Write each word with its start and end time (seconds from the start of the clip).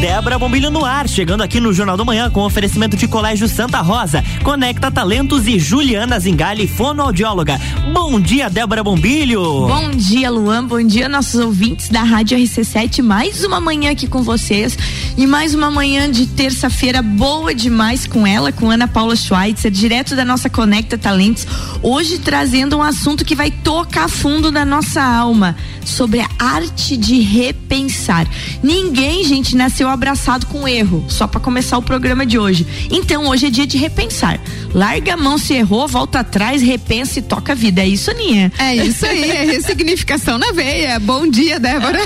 Débora 0.00 0.38
Bombilho 0.38 0.70
no 0.70 0.82
ar, 0.82 1.06
chegando 1.06 1.42
aqui 1.42 1.60
no 1.60 1.74
Jornal 1.74 1.94
do 1.94 2.06
Manhã 2.06 2.30
com 2.30 2.40
oferecimento 2.40 2.96
de 2.96 3.06
Colégio 3.06 3.46
Santa 3.46 3.82
Rosa, 3.82 4.24
Conecta 4.42 4.90
Talentos 4.90 5.46
e 5.46 5.58
Juliana 5.58 6.18
Zingali, 6.18 6.66
fonoaudióloga. 6.66 7.60
Bom 7.92 8.18
dia, 8.18 8.48
Débora 8.48 8.82
Bombilho. 8.82 9.42
Bom 9.42 9.90
dia, 9.90 10.30
Luan. 10.30 10.64
Bom 10.64 10.82
dia, 10.82 11.06
nossos 11.06 11.38
ouvintes 11.38 11.90
da 11.90 12.02
Rádio 12.02 12.38
RC7. 12.38 13.02
Mais 13.02 13.44
uma 13.44 13.60
manhã 13.60 13.90
aqui 13.90 14.06
com 14.06 14.22
vocês 14.22 14.74
e 15.18 15.26
mais 15.26 15.54
uma 15.54 15.70
manhã 15.70 16.10
de 16.10 16.26
terça-feira 16.26 17.02
boa 17.02 17.54
demais 17.54 18.06
com 18.06 18.26
ela, 18.26 18.50
com 18.50 18.70
Ana 18.70 18.88
Paula 18.88 19.14
Schweitzer, 19.14 19.70
direto 19.70 20.16
da 20.16 20.24
nossa 20.24 20.48
Conecta 20.48 20.96
Talentos. 20.96 21.46
Hoje 21.82 22.18
trazendo 22.18 22.78
um 22.78 22.82
assunto 22.82 23.22
que 23.22 23.34
vai 23.34 23.50
tocar 23.50 24.08
fundo 24.08 24.50
na 24.50 24.64
nossa 24.64 25.02
alma 25.02 25.54
sobre 25.84 26.20
a 26.20 26.28
arte 26.38 26.96
de 26.96 27.20
repensar. 27.20 28.26
Ninguém, 28.62 29.24
gente, 29.24 29.54
nasceu 29.54 29.89
abraçado 29.90 30.46
com 30.46 30.66
erro, 30.66 31.04
só 31.08 31.26
para 31.26 31.40
começar 31.40 31.78
o 31.78 31.82
programa 31.82 32.24
de 32.24 32.38
hoje. 32.38 32.66
Então, 32.90 33.26
hoje 33.26 33.46
é 33.46 33.50
dia 33.50 33.66
de 33.66 33.76
repensar. 33.76 34.40
Larga 34.74 35.14
a 35.14 35.16
mão 35.16 35.36
se 35.36 35.54
errou, 35.54 35.88
volta 35.88 36.20
atrás, 36.20 36.62
repensa 36.62 37.18
e 37.18 37.22
toca 37.22 37.52
a 37.52 37.54
vida. 37.54 37.82
É 37.82 37.88
isso, 37.88 38.10
Aninha? 38.10 38.52
É 38.58 38.76
isso 38.76 39.04
aí, 39.04 39.30
é 39.30 39.44
ressignificação 39.50 40.38
na 40.38 40.52
veia. 40.52 40.98
Bom 40.98 41.28
dia, 41.28 41.58
Débora. 41.58 41.98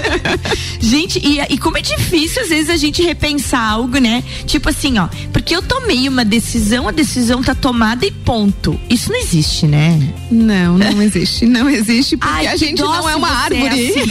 gente, 0.80 1.18
e, 1.18 1.40
e 1.40 1.58
como 1.58 1.78
é 1.78 1.82
difícil 1.82 2.42
às 2.42 2.48
vezes 2.48 2.70
a 2.70 2.76
gente 2.76 3.02
repensar 3.02 3.62
algo, 3.62 3.98
né? 3.98 4.22
Tipo 4.46 4.68
assim, 4.68 4.98
ó, 4.98 5.08
porque 5.32 5.54
eu 5.54 5.62
tomei 5.62 6.08
uma 6.08 6.24
decisão, 6.24 6.88
a 6.88 6.92
decisão 6.92 7.42
tá 7.42 7.54
tomada 7.54 8.06
e 8.06 8.10
ponto. 8.10 8.78
Isso 8.88 9.10
não 9.10 9.18
existe, 9.18 9.66
né? 9.66 10.12
Não, 10.30 10.78
não 10.78 11.02
existe. 11.02 11.46
Não 11.46 11.68
existe 11.68 12.16
porque 12.16 12.32
Ai, 12.34 12.46
a 12.46 12.56
gente 12.56 12.80
não 12.80 13.08
é 13.08 13.16
uma 13.16 13.28
é 13.28 13.32
árvore. 13.32 13.86
É, 13.86 13.90
assim. 13.90 14.10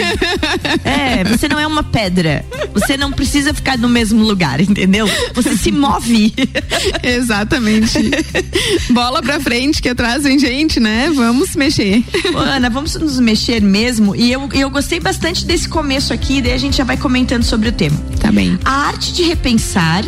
é, 0.83 1.23
você 1.23 1.47
não 1.47 1.59
é 1.59 1.65
uma 1.65 1.83
pedra. 1.83 2.45
Você 2.73 2.90
não 2.97 3.11
precisa 3.11 3.53
ficar 3.53 3.77
no 3.77 3.89
mesmo 3.89 4.23
lugar, 4.23 4.59
entendeu? 4.61 5.07
Você 5.33 5.55
se 5.57 5.71
move. 5.71 6.33
Exatamente. 7.03 7.99
Bola 8.91 9.21
pra 9.21 9.39
frente 9.39 9.81
que 9.81 9.89
atrás 9.89 10.23
vem 10.23 10.37
gente, 10.39 10.79
né? 10.79 11.11
Vamos 11.13 11.55
mexer. 11.55 12.03
Ana, 12.35 12.69
vamos 12.69 12.95
nos 12.95 13.19
mexer 13.19 13.61
mesmo. 13.61 14.15
E 14.15 14.31
eu, 14.31 14.49
eu 14.53 14.69
gostei 14.69 14.99
bastante 14.99 15.45
desse 15.45 15.67
começo 15.67 16.13
aqui, 16.13 16.41
daí 16.41 16.53
a 16.53 16.57
gente 16.57 16.77
já 16.77 16.83
vai 16.83 16.97
comentando 16.97 17.43
sobre 17.43 17.69
o 17.69 17.71
tema. 17.71 17.97
Tá 18.19 18.31
bem. 18.31 18.57
A 18.65 18.87
arte 18.87 19.13
de 19.13 19.23
repensar. 19.23 20.03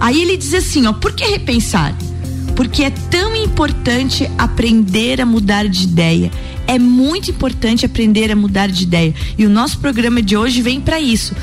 Aí 0.00 0.20
ele 0.20 0.36
diz 0.36 0.52
assim, 0.54 0.86
ó, 0.86 0.92
por 0.92 1.12
que 1.12 1.24
repensar? 1.24 1.94
Porque 2.54 2.84
é 2.84 2.90
tão 2.90 3.34
importante 3.34 4.30
aprender 4.38 5.20
a 5.20 5.26
mudar 5.26 5.66
de 5.68 5.84
ideia 5.84 6.30
é 6.66 6.78
muito 6.78 7.30
importante 7.30 7.84
aprender 7.84 8.30
a 8.30 8.36
mudar 8.36 8.68
de 8.68 8.84
ideia. 8.84 9.14
E 9.36 9.44
o 9.44 9.50
nosso 9.50 9.78
programa 9.78 10.22
de 10.22 10.36
hoje 10.36 10.62
vem 10.62 10.80
para 10.80 11.00
isso, 11.00 11.34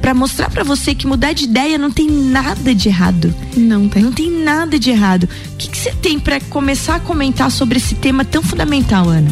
para 0.00 0.14
mostrar 0.14 0.50
para 0.50 0.64
você 0.64 0.94
que 0.94 1.06
mudar 1.06 1.32
de 1.32 1.44
ideia 1.44 1.76
não 1.76 1.90
tem 1.90 2.08
nada 2.08 2.74
de 2.74 2.88
errado. 2.88 3.34
Não 3.56 3.88
tem. 3.88 4.02
Não 4.02 4.12
tem 4.12 4.30
nada 4.30 4.78
de 4.78 4.90
errado. 4.90 5.28
O 5.52 5.56
que 5.56 5.76
você 5.76 5.92
tem 5.92 6.18
para 6.18 6.40
começar 6.40 6.96
a 6.96 7.00
comentar 7.00 7.50
sobre 7.50 7.78
esse 7.78 7.94
tema 7.94 8.24
tão 8.24 8.42
fundamental, 8.42 9.08
Ana? 9.08 9.30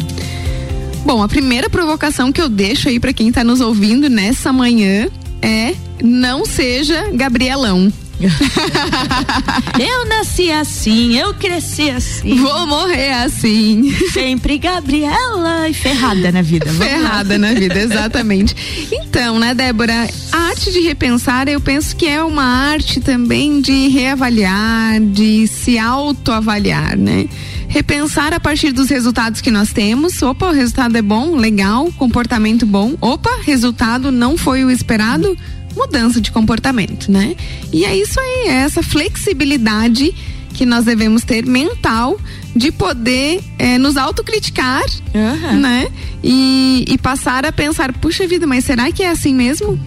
Bom, 1.05 1.23
a 1.23 1.27
primeira 1.27 1.69
provocação 1.69 2.31
que 2.31 2.41
eu 2.41 2.49
deixo 2.49 2.89
aí 2.89 2.99
para 2.99 3.13
quem 3.13 3.29
está 3.29 3.43
nos 3.43 3.61
ouvindo 3.61 4.09
nessa 4.09 4.51
manhã 4.51 5.07
é 5.41 5.73
não 6.03 6.45
seja 6.45 7.09
Gabrielão. 7.13 7.91
eu 9.79 10.05
nasci 10.09 10.51
assim, 10.51 11.17
eu 11.17 11.33
cresci 11.33 11.89
assim. 11.89 12.35
Vou 12.35 12.67
morrer 12.67 13.13
assim. 13.13 13.91
Sempre 14.11 14.57
Gabriela 14.57 15.69
e 15.69 15.73
ferrada 15.73 16.31
na 16.31 16.41
vida. 16.41 16.71
ferrada 16.71 17.37
na 17.37 17.53
vida, 17.53 17.79
exatamente. 17.79 18.55
Então, 18.91 19.39
né, 19.39 19.53
Débora, 19.53 20.07
a 20.31 20.37
arte 20.37 20.71
de 20.71 20.81
repensar, 20.81 21.47
eu 21.47 21.61
penso 21.61 21.95
que 21.95 22.07
é 22.07 22.21
uma 22.21 22.43
arte 22.43 22.99
também 22.99 23.61
de 23.61 23.87
reavaliar, 23.87 24.99
de 24.99 25.47
se 25.47 25.77
autoavaliar, 25.77 26.97
né? 26.97 27.27
repensar 27.69 28.33
a 28.33 28.39
partir 28.39 28.71
dos 28.71 28.89
resultados 28.89 29.41
que 29.41 29.51
nós 29.51 29.71
temos. 29.71 30.21
Opa, 30.23 30.47
o 30.47 30.51
resultado 30.51 30.97
é 30.97 31.01
bom, 31.01 31.35
legal, 31.35 31.91
comportamento 31.93 32.65
bom. 32.65 32.95
Opa, 32.99 33.29
resultado 33.43 34.11
não 34.11 34.35
foi 34.35 34.65
o 34.65 34.71
esperado 34.71 35.37
mudança 35.75 36.19
de 36.19 36.31
comportamento, 36.31 37.11
né? 37.11 37.35
E 37.71 37.85
é 37.85 37.95
isso 37.95 38.19
aí, 38.19 38.47
é 38.47 38.53
essa 38.53 38.81
flexibilidade 38.81 40.13
que 40.53 40.65
nós 40.65 40.85
devemos 40.85 41.23
ter 41.23 41.45
mental 41.45 42.19
de 42.55 42.71
poder 42.71 43.41
é, 43.57 43.77
nos 43.77 43.95
autocriticar, 43.95 44.83
uhum. 45.13 45.59
né? 45.59 45.87
E, 46.23 46.83
e 46.87 46.97
passar 46.97 47.45
a 47.45 47.51
pensar, 47.51 47.93
puxa 47.93 48.27
vida, 48.27 48.45
mas 48.45 48.65
será 48.65 48.91
que 48.91 49.03
é 49.03 49.09
assim 49.09 49.33
mesmo? 49.33 49.79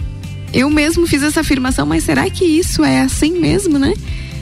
Eu 0.52 0.70
mesmo 0.70 1.06
fiz 1.06 1.22
essa 1.22 1.40
afirmação, 1.40 1.86
mas 1.86 2.04
será 2.04 2.28
que 2.30 2.44
isso 2.44 2.84
é 2.84 3.00
assim 3.00 3.38
mesmo, 3.38 3.78
né? 3.78 3.94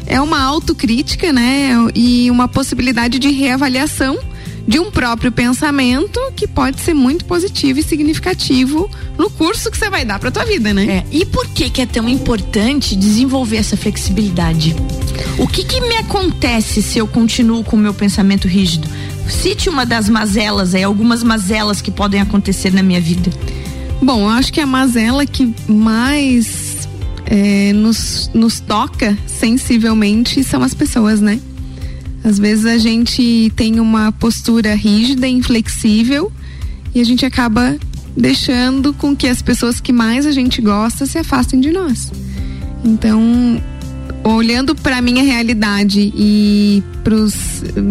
É 0.06 0.20
uma 0.20 0.40
autocrítica, 0.40 1.32
né? 1.32 1.70
E 1.94 2.30
uma 2.30 2.48
possibilidade 2.48 3.18
de 3.18 3.30
reavaliação 3.30 4.18
de 4.66 4.78
um 4.78 4.90
próprio 4.90 5.32
pensamento 5.32 6.20
que 6.36 6.46
pode 6.46 6.80
ser 6.80 6.94
muito 6.94 7.24
positivo 7.24 7.80
e 7.80 7.82
significativo 7.82 8.90
no 9.18 9.30
curso 9.30 9.70
que 9.70 9.76
você 9.76 9.90
vai 9.90 10.04
dar 10.04 10.18
para 10.18 10.30
tua 10.30 10.44
vida, 10.44 10.72
né? 10.72 10.84
É. 10.86 11.04
E 11.10 11.24
por 11.24 11.46
que 11.48 11.70
que 11.70 11.82
é 11.82 11.86
tão 11.86 12.08
importante 12.08 12.96
desenvolver 12.96 13.56
essa 13.56 13.76
flexibilidade? 13.76 14.74
O 15.38 15.46
que 15.46 15.64
que 15.64 15.80
me 15.80 15.96
acontece 15.96 16.82
se 16.82 16.98
eu 16.98 17.06
continuo 17.06 17.64
com 17.64 17.76
o 17.76 17.78
meu 17.78 17.94
pensamento 17.94 18.46
rígido? 18.46 18.88
Cite 19.28 19.68
uma 19.68 19.86
das 19.86 20.08
mazelas 20.08 20.74
aí, 20.74 20.82
algumas 20.82 21.22
mazelas 21.22 21.80
que 21.80 21.90
podem 21.90 22.20
acontecer 22.20 22.72
na 22.72 22.82
minha 22.82 23.00
vida. 23.00 23.30
Bom, 24.02 24.22
eu 24.22 24.28
acho 24.28 24.52
que 24.52 24.60
a 24.60 24.66
mazela 24.66 25.24
que 25.26 25.54
mais 25.68 26.88
é, 27.26 27.72
nos, 27.72 28.30
nos 28.34 28.60
toca 28.60 29.16
sensivelmente 29.26 30.42
são 30.42 30.62
as 30.62 30.74
pessoas, 30.74 31.20
né? 31.20 31.38
Às 32.22 32.38
vezes 32.38 32.66
a 32.66 32.78
gente 32.78 33.50
tem 33.56 33.80
uma 33.80 34.12
postura 34.12 34.74
rígida, 34.74 35.26
inflexível 35.26 36.30
e 36.94 37.00
a 37.00 37.04
gente 37.04 37.24
acaba 37.24 37.76
deixando 38.16 38.92
com 38.92 39.14
que 39.16 39.26
as 39.26 39.40
pessoas 39.40 39.80
que 39.80 39.92
mais 39.92 40.26
a 40.26 40.32
gente 40.32 40.60
gosta 40.60 41.06
se 41.06 41.18
afastem 41.18 41.60
de 41.60 41.70
nós. 41.70 42.12
Então, 42.84 43.60
olhando 44.22 44.74
para 44.74 45.00
minha 45.00 45.22
realidade 45.22 46.12
e 46.14 46.82
para 47.02 47.14
os, 47.14 47.34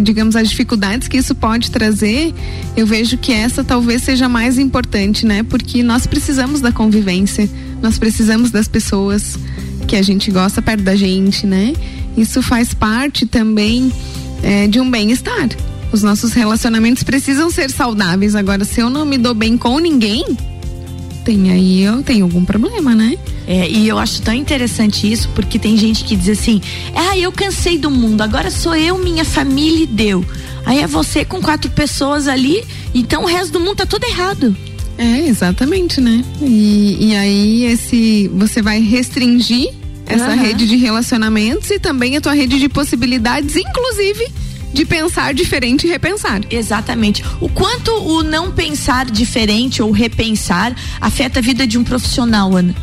digamos, 0.03 0.35
as 0.35 0.50
dificuldades 0.50 1.07
que 1.07 1.17
isso 1.17 1.34
pode 1.34 1.72
trazer, 1.72 2.34
eu 2.78 2.85
vejo 2.85 3.17
que 3.17 3.31
essa 3.31 3.63
talvez 3.63 4.03
seja 4.03 4.29
mais 4.29 4.57
importante, 4.59 5.25
né? 5.25 5.44
Porque 5.44 5.81
nós 5.81 6.06
precisamos 6.06 6.61
da 6.61 6.72
convivência, 6.72 7.50
nós 7.81 7.97
precisamos 7.97 8.51
das 8.51 8.67
pessoas 8.67 9.38
que 9.88 9.96
a 9.96 10.01
gente 10.01 10.29
gosta 10.29 10.61
perto 10.61 10.84
da 10.84 10.96
gente, 10.96 11.47
né? 11.47 11.73
Isso 12.16 12.41
faz 12.41 12.73
parte 12.73 13.25
também 13.25 13.91
é, 14.44 14.67
de 14.67 14.79
um 14.79 14.89
bem-estar. 14.89 15.50
Os 15.91 16.03
nossos 16.03 16.33
relacionamentos 16.33 17.03
precisam 17.03 17.50
ser 17.50 17.72
saudáveis. 17.72 18.35
Agora, 18.35 18.63
se 18.63 18.79
eu 18.79 18.89
não 18.89 19.05
me 19.05 19.17
dou 19.17 19.33
bem 19.33 19.57
com 19.57 19.79
ninguém, 19.79 20.25
tem 21.25 21.51
aí 21.51 21.81
eu 21.81 22.01
tenho 22.03 22.25
algum 22.25 22.45
problema, 22.45 22.94
né? 22.95 23.17
É, 23.47 23.67
e 23.67 23.88
eu 23.88 23.97
acho 23.97 24.22
tão 24.22 24.33
interessante 24.33 25.11
isso, 25.11 25.29
porque 25.33 25.57
tem 25.57 25.75
gente 25.75 26.03
que 26.03 26.16
diz 26.16 26.39
assim: 26.39 26.61
ah, 26.95 27.17
eu 27.17 27.31
cansei 27.31 27.78
do 27.78 27.89
mundo, 27.89 28.22
agora 28.22 28.51
sou 28.51 28.75
eu, 28.75 28.97
minha 28.97 29.25
família 29.25 29.83
e 29.83 29.88
deu. 29.88 30.23
Aí 30.66 30.79
é 30.79 30.88
você 30.88 31.25
com 31.25 31.41
quatro 31.41 31.72
pessoas 31.72 32.28
ali, 32.28 32.63
então 32.94 33.23
o 33.23 33.25
resto 33.25 33.53
do 33.53 33.59
mundo 33.59 33.78
tá 33.78 33.85
tudo 33.85 34.03
errado. 34.03 34.55
É, 34.97 35.28
exatamente, 35.28 36.01
né? 36.01 36.23
E, 36.41 37.07
e 37.07 37.16
aí 37.16 37.63
esse 37.66 38.28
você 38.33 38.61
vai 38.61 38.81
restringir 38.81 39.78
essa 40.09 40.31
uhum. 40.31 40.42
rede 40.42 40.68
de 40.68 40.75
relacionamentos 40.75 41.70
e 41.70 41.80
também 41.80 42.18
a 42.18 42.22
tua 42.22 42.34
rede 42.34 42.59
de 42.59 42.68
possibilidades, 42.68 43.56
inclusive 43.56 44.28
de 44.74 44.86
pensar 44.86 45.34
diferente 45.34 45.88
e 45.88 45.90
repensar. 45.90 46.42
Exatamente. 46.50 47.24
O 47.40 47.47
quanto 47.47 47.92
o 47.92 48.24
não 48.24 48.52
pensar 48.52 49.06
diferente 49.06 49.81
ou 49.81 49.92
repensar 49.92 50.75
afeta 51.00 51.40
a 51.40 51.42
vida 51.42 51.66
de 51.66 51.78
um 51.78 51.84
profissional, 51.84 52.56
Ana? 52.56 52.75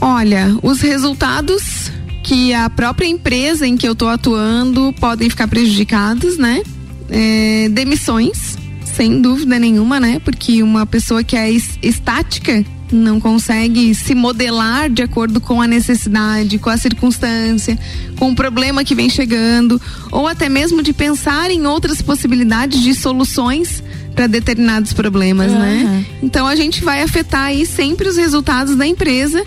Olha, 0.00 0.56
os 0.62 0.80
resultados 0.80 1.90
que 2.22 2.54
a 2.54 2.70
própria 2.70 3.06
empresa 3.06 3.66
em 3.66 3.76
que 3.76 3.86
eu 3.86 3.92
estou 3.92 4.08
atuando 4.08 4.92
podem 5.00 5.28
ficar 5.28 5.48
prejudicados, 5.48 6.36
né? 6.36 6.62
É, 7.10 7.68
demissões, 7.70 8.56
sem 8.84 9.20
dúvida 9.20 9.58
nenhuma, 9.58 9.98
né? 9.98 10.20
Porque 10.24 10.62
uma 10.62 10.84
pessoa 10.84 11.24
que 11.24 11.36
é 11.36 11.50
estática 11.50 12.64
não 12.90 13.20
consegue 13.20 13.94
se 13.94 14.14
modelar 14.14 14.90
de 14.90 15.02
acordo 15.02 15.40
com 15.40 15.60
a 15.60 15.66
necessidade, 15.66 16.58
com 16.58 16.70
a 16.70 16.76
circunstância, 16.76 17.78
com 18.16 18.30
o 18.30 18.34
problema 18.34 18.84
que 18.84 18.94
vem 18.94 19.08
chegando, 19.08 19.80
ou 20.10 20.26
até 20.26 20.48
mesmo 20.48 20.82
de 20.82 20.92
pensar 20.92 21.50
em 21.50 21.66
outras 21.66 22.02
possibilidades 22.02 22.80
de 22.80 22.94
soluções 22.94 23.82
para 24.14 24.26
determinados 24.26 24.92
problemas, 24.92 25.52
uhum. 25.52 25.58
né? 25.58 26.06
Então 26.22 26.46
a 26.46 26.56
gente 26.56 26.82
vai 26.82 27.02
afetar 27.02 27.46
aí 27.46 27.64
sempre 27.64 28.08
os 28.08 28.16
resultados 28.16 28.74
da 28.74 28.86
empresa 28.86 29.44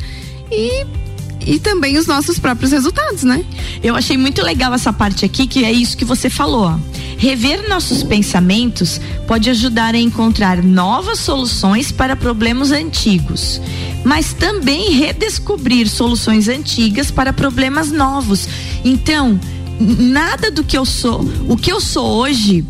e 0.49 0.85
e 1.45 1.59
também 1.59 1.97
os 1.97 2.07
nossos 2.07 2.37
próprios 2.39 2.71
resultados, 2.71 3.23
né? 3.23 3.43
Eu 3.83 3.95
achei 3.95 4.17
muito 4.17 4.41
legal 4.41 4.73
essa 4.73 4.93
parte 4.93 5.25
aqui, 5.25 5.47
que 5.47 5.63
é 5.63 5.71
isso 5.71 5.97
que 5.97 6.05
você 6.05 6.29
falou. 6.29 6.65
Ó. 6.65 6.77
Rever 7.17 7.67
nossos 7.69 8.03
pensamentos 8.03 8.99
pode 9.27 9.49
ajudar 9.49 9.95
a 9.95 9.99
encontrar 9.99 10.63
novas 10.63 11.19
soluções 11.19 11.91
para 11.91 12.15
problemas 12.15 12.71
antigos. 12.71 13.61
mas 14.03 14.33
também 14.33 14.91
redescobrir 14.91 15.87
soluções 15.87 16.47
antigas 16.47 17.11
para 17.11 17.31
problemas 17.31 17.91
novos. 17.91 18.47
Então, 18.83 19.39
nada 19.79 20.49
do 20.51 20.63
que 20.63 20.77
eu 20.77 20.85
sou, 20.85 21.21
o 21.47 21.55
que 21.55 21.71
eu 21.71 21.79
sou 21.79 22.05
hoje 22.17 22.65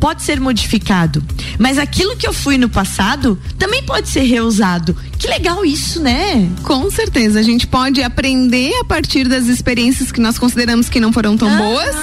pode 0.00 0.22
ser 0.22 0.40
modificado, 0.40 1.22
mas 1.58 1.78
aquilo 1.78 2.16
que 2.16 2.26
eu 2.26 2.32
fui 2.32 2.56
no 2.56 2.68
passado 2.68 3.38
também 3.58 3.82
pode 3.82 4.08
ser 4.08 4.22
reusado. 4.22 4.96
Que 5.18 5.28
legal 5.28 5.64
isso, 5.64 6.00
né? 6.00 6.48
Com 6.62 6.90
certeza, 6.90 7.38
a 7.38 7.42
gente 7.42 7.66
pode 7.66 8.02
aprender 8.02 8.72
a 8.80 8.84
partir 8.84 9.28
das 9.28 9.46
experiências 9.46 10.10
que 10.10 10.20
nós 10.20 10.38
consideramos 10.38 10.88
que 10.88 10.98
não 10.98 11.12
foram 11.12 11.36
tão 11.36 11.54
boas 11.54 11.94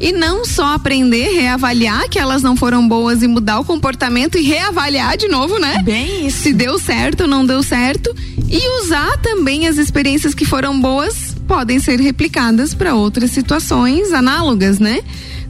e 0.00 0.12
não 0.12 0.44
só 0.44 0.74
aprender, 0.74 1.34
reavaliar 1.34 2.08
que 2.08 2.18
elas 2.18 2.42
não 2.42 2.56
foram 2.56 2.86
boas 2.86 3.22
e 3.22 3.28
mudar 3.28 3.60
o 3.60 3.64
comportamento 3.64 4.36
e 4.36 4.42
reavaliar 4.42 5.16
de 5.16 5.28
novo, 5.28 5.58
né? 5.58 5.82
Bem 5.84 6.26
isso. 6.26 6.38
Se 6.42 6.52
deu 6.52 6.78
certo 6.78 7.22
ou 7.22 7.26
não 7.26 7.46
deu 7.46 7.62
certo 7.62 8.14
e 8.48 8.82
usar 8.82 9.18
também 9.18 9.66
as 9.66 9.78
experiências 9.78 10.34
que 10.34 10.44
foram 10.44 10.80
boas 10.80 11.34
podem 11.46 11.78
ser 11.78 12.00
replicadas 12.00 12.74
para 12.74 12.94
outras 12.94 13.30
situações 13.30 14.12
análogas, 14.12 14.78
né? 14.78 15.00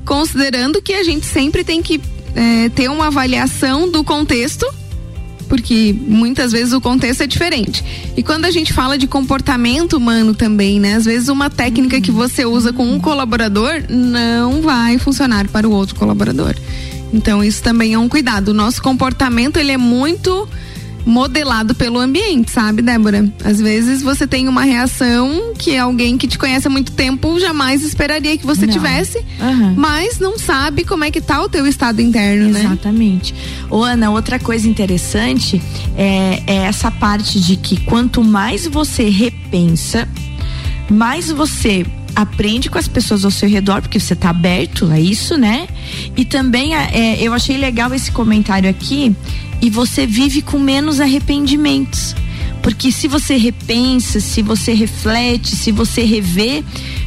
Considerando 0.04 0.82
que 0.82 0.92
a 0.92 1.02
gente 1.02 1.26
sempre 1.26 1.64
tem 1.64 1.82
que 1.82 2.00
é, 2.34 2.68
ter 2.70 2.90
uma 2.90 3.06
avaliação 3.06 3.90
do 3.90 4.04
contexto 4.04 4.66
porque 5.48 5.94
muitas 6.08 6.52
vezes 6.52 6.72
o 6.72 6.80
contexto 6.80 7.22
é 7.22 7.26
diferente. 7.26 7.84
E 8.16 8.22
quando 8.22 8.44
a 8.44 8.50
gente 8.50 8.72
fala 8.72 8.98
de 8.98 9.06
comportamento 9.06 9.96
humano 9.96 10.34
também, 10.34 10.80
né? 10.80 10.94
Às 10.94 11.04
vezes 11.04 11.28
uma 11.28 11.50
técnica 11.50 12.00
que 12.00 12.10
você 12.10 12.44
usa 12.44 12.72
com 12.72 12.84
um 12.84 12.98
colaborador 12.98 13.84
não 13.88 14.62
vai 14.62 14.98
funcionar 14.98 15.46
para 15.48 15.68
o 15.68 15.72
outro 15.72 15.94
colaborador. 15.94 16.54
Então 17.12 17.44
isso 17.44 17.62
também 17.62 17.94
é 17.94 17.98
um 17.98 18.08
cuidado. 18.08 18.48
O 18.48 18.54
nosso 18.54 18.82
comportamento 18.82 19.56
ele 19.56 19.70
é 19.70 19.78
muito 19.78 20.48
modelado 21.04 21.74
pelo 21.74 21.98
ambiente, 21.98 22.50
sabe, 22.50 22.82
Débora? 22.82 23.30
Às 23.44 23.60
vezes 23.60 24.02
você 24.02 24.26
tem 24.26 24.48
uma 24.48 24.62
reação 24.62 25.52
que 25.58 25.76
alguém 25.76 26.16
que 26.16 26.26
te 26.26 26.38
conhece 26.38 26.66
há 26.66 26.70
muito 26.70 26.92
tempo 26.92 27.38
jamais 27.38 27.82
esperaria 27.82 28.36
que 28.38 28.46
você 28.46 28.66
não. 28.66 28.72
tivesse, 28.72 29.18
uhum. 29.18 29.74
mas 29.76 30.18
não 30.18 30.38
sabe 30.38 30.84
como 30.84 31.04
é 31.04 31.10
que 31.10 31.20
tá 31.20 31.42
o 31.42 31.48
teu 31.48 31.66
estado 31.66 32.00
interno, 32.00 32.48
Exatamente. 32.48 32.62
né? 32.62 32.72
Exatamente. 32.74 33.34
Ô 33.70 33.82
Ana, 33.82 34.10
outra 34.10 34.38
coisa 34.38 34.68
interessante 34.68 35.60
é, 35.96 36.42
é 36.46 36.56
essa 36.64 36.90
parte 36.90 37.40
de 37.40 37.56
que 37.56 37.80
quanto 37.82 38.22
mais 38.22 38.66
você 38.66 39.08
repensa, 39.08 40.08
mais 40.88 41.30
você 41.30 41.84
aprende 42.14 42.70
com 42.70 42.78
as 42.78 42.86
pessoas 42.86 43.24
ao 43.24 43.30
seu 43.30 43.48
redor, 43.48 43.82
porque 43.82 43.98
você 43.98 44.12
está 44.12 44.30
aberto 44.30 44.86
a 44.90 45.00
isso, 45.00 45.36
né? 45.36 45.66
E 46.16 46.24
também 46.24 46.74
é, 46.74 47.16
eu 47.20 47.32
achei 47.32 47.56
legal 47.56 47.92
esse 47.92 48.12
comentário 48.12 48.70
aqui, 48.70 49.14
e 49.64 49.70
você 49.70 50.06
vive 50.06 50.42
com 50.42 50.58
menos 50.58 51.00
arrependimentos. 51.00 52.14
Porque 52.62 52.92
se 52.92 53.08
você 53.08 53.38
repensa, 53.38 54.20
se 54.20 54.42
você 54.42 54.74
reflete, 54.74 55.56
se 55.56 55.72
você 55.72 56.02
revê, 56.02 56.62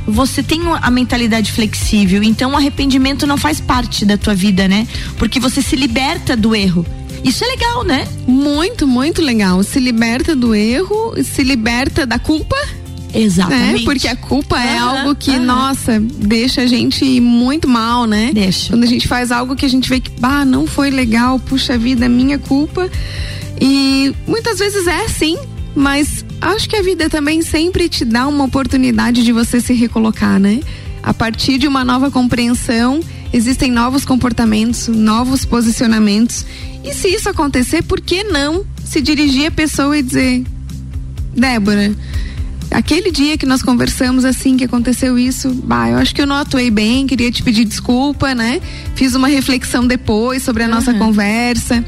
você 0.08 0.42
tem 0.42 0.62
a 0.82 0.90
mentalidade 0.90 1.52
flexível. 1.52 2.24
Então 2.24 2.54
o 2.54 2.56
arrependimento 2.56 3.28
não 3.28 3.38
faz 3.38 3.62
parte 3.62 4.06
da 4.06 4.18
tua 4.18 4.34
vida, 4.34 4.68
né? 4.68 4.88
Porque 5.20 5.40
você 5.40 5.62
se 5.62 5.76
liberta 5.76 6.36
do 6.36 6.56
erro. 6.56 6.84
Isso 7.24 7.44
é 7.44 7.48
legal, 7.48 7.84
né? 7.84 8.08
Muito, 8.28 8.88
muito 8.88 9.22
legal. 9.22 9.62
Se 9.62 9.80
liberta 9.80 10.36
do 10.36 10.56
erro, 10.56 11.14
se 11.24 11.44
liberta 11.44 12.08
da 12.08 12.18
culpa 12.18 12.58
Exatamente. 13.14 13.80
Né? 13.80 13.86
Porque 13.86 14.08
a 14.08 14.16
culpa 14.16 14.60
é 14.62 14.78
algo 14.78 15.16
que, 15.16 15.38
nossa, 15.38 16.00
deixa 16.00 16.62
a 16.62 16.68
gente 16.68 17.20
muito 17.20 17.68
mal, 17.68 18.06
né? 18.06 18.32
Deixa. 18.34 18.70
Quando 18.70 18.84
a 18.84 18.88
gente 18.88 19.08
faz 19.08 19.32
algo 19.32 19.56
que 19.56 19.66
a 19.66 19.70
gente 19.70 19.90
vê 19.90 20.00
que, 20.00 20.12
bah, 20.20 20.46
não 20.46 20.68
foi 20.68 20.90
legal, 20.90 21.40
puxa 21.40 21.78
vida, 21.78 22.06
é 22.06 22.10
minha 22.10 22.38
culpa. 22.38 22.90
E 23.60 24.14
muitas 24.28 24.60
vezes 24.60 24.86
é 24.88 25.06
assim, 25.06 25.38
mas 25.76 26.26
acho 26.42 26.70
que 26.70 26.76
a 26.76 26.82
vida 26.82 27.10
também 27.10 27.42
sempre 27.42 27.90
te 27.90 28.06
dá 28.06 28.28
uma 28.28 28.44
oportunidade 28.44 29.24
de 29.24 29.32
você 29.32 29.60
se 29.60 29.74
recolocar, 29.74 30.40
né? 30.40 30.60
A 31.02 31.14
partir 31.14 31.58
de 31.58 31.68
uma 31.68 31.86
nova 31.86 32.12
compreensão, 32.12 33.00
existem 33.32 33.72
novos 33.72 34.04
comportamentos, 34.04 34.88
novos 34.88 35.46
posicionamentos. 35.46 36.46
E 36.84 36.94
se 36.94 37.08
isso 37.08 37.30
acontecer, 37.30 37.84
por 37.84 38.02
que 38.02 38.24
não 38.24 38.66
se 38.84 39.02
dirigir 39.02 39.48
à 39.48 39.52
pessoa 39.52 39.98
e 39.98 40.04
dizer: 40.04 40.44
Débora, 41.36 41.96
aquele 42.72 43.12
dia 43.12 43.38
que 43.38 43.46
nós 43.46 43.62
conversamos 43.62 44.26
assim, 44.26 44.58
que 44.58 44.64
aconteceu 44.64 45.18
isso, 45.18 45.54
bah, 45.64 45.90
eu 45.90 45.98
acho 45.98 46.14
que 46.14 46.22
eu 46.22 46.28
não 46.28 46.36
atuei 46.36 46.70
bem, 46.70 47.08
queria 47.08 47.32
te 47.32 47.44
pedir 47.44 47.66
desculpa, 47.66 48.34
né? 48.36 48.62
Fiz 48.96 49.16
uma 49.16 49.28
reflexão 49.28 49.86
depois 49.86 50.44
sobre 50.44 50.64
a 50.64 50.66
uhum. 50.68 50.74
nossa 50.74 50.94
conversa. 50.94 51.84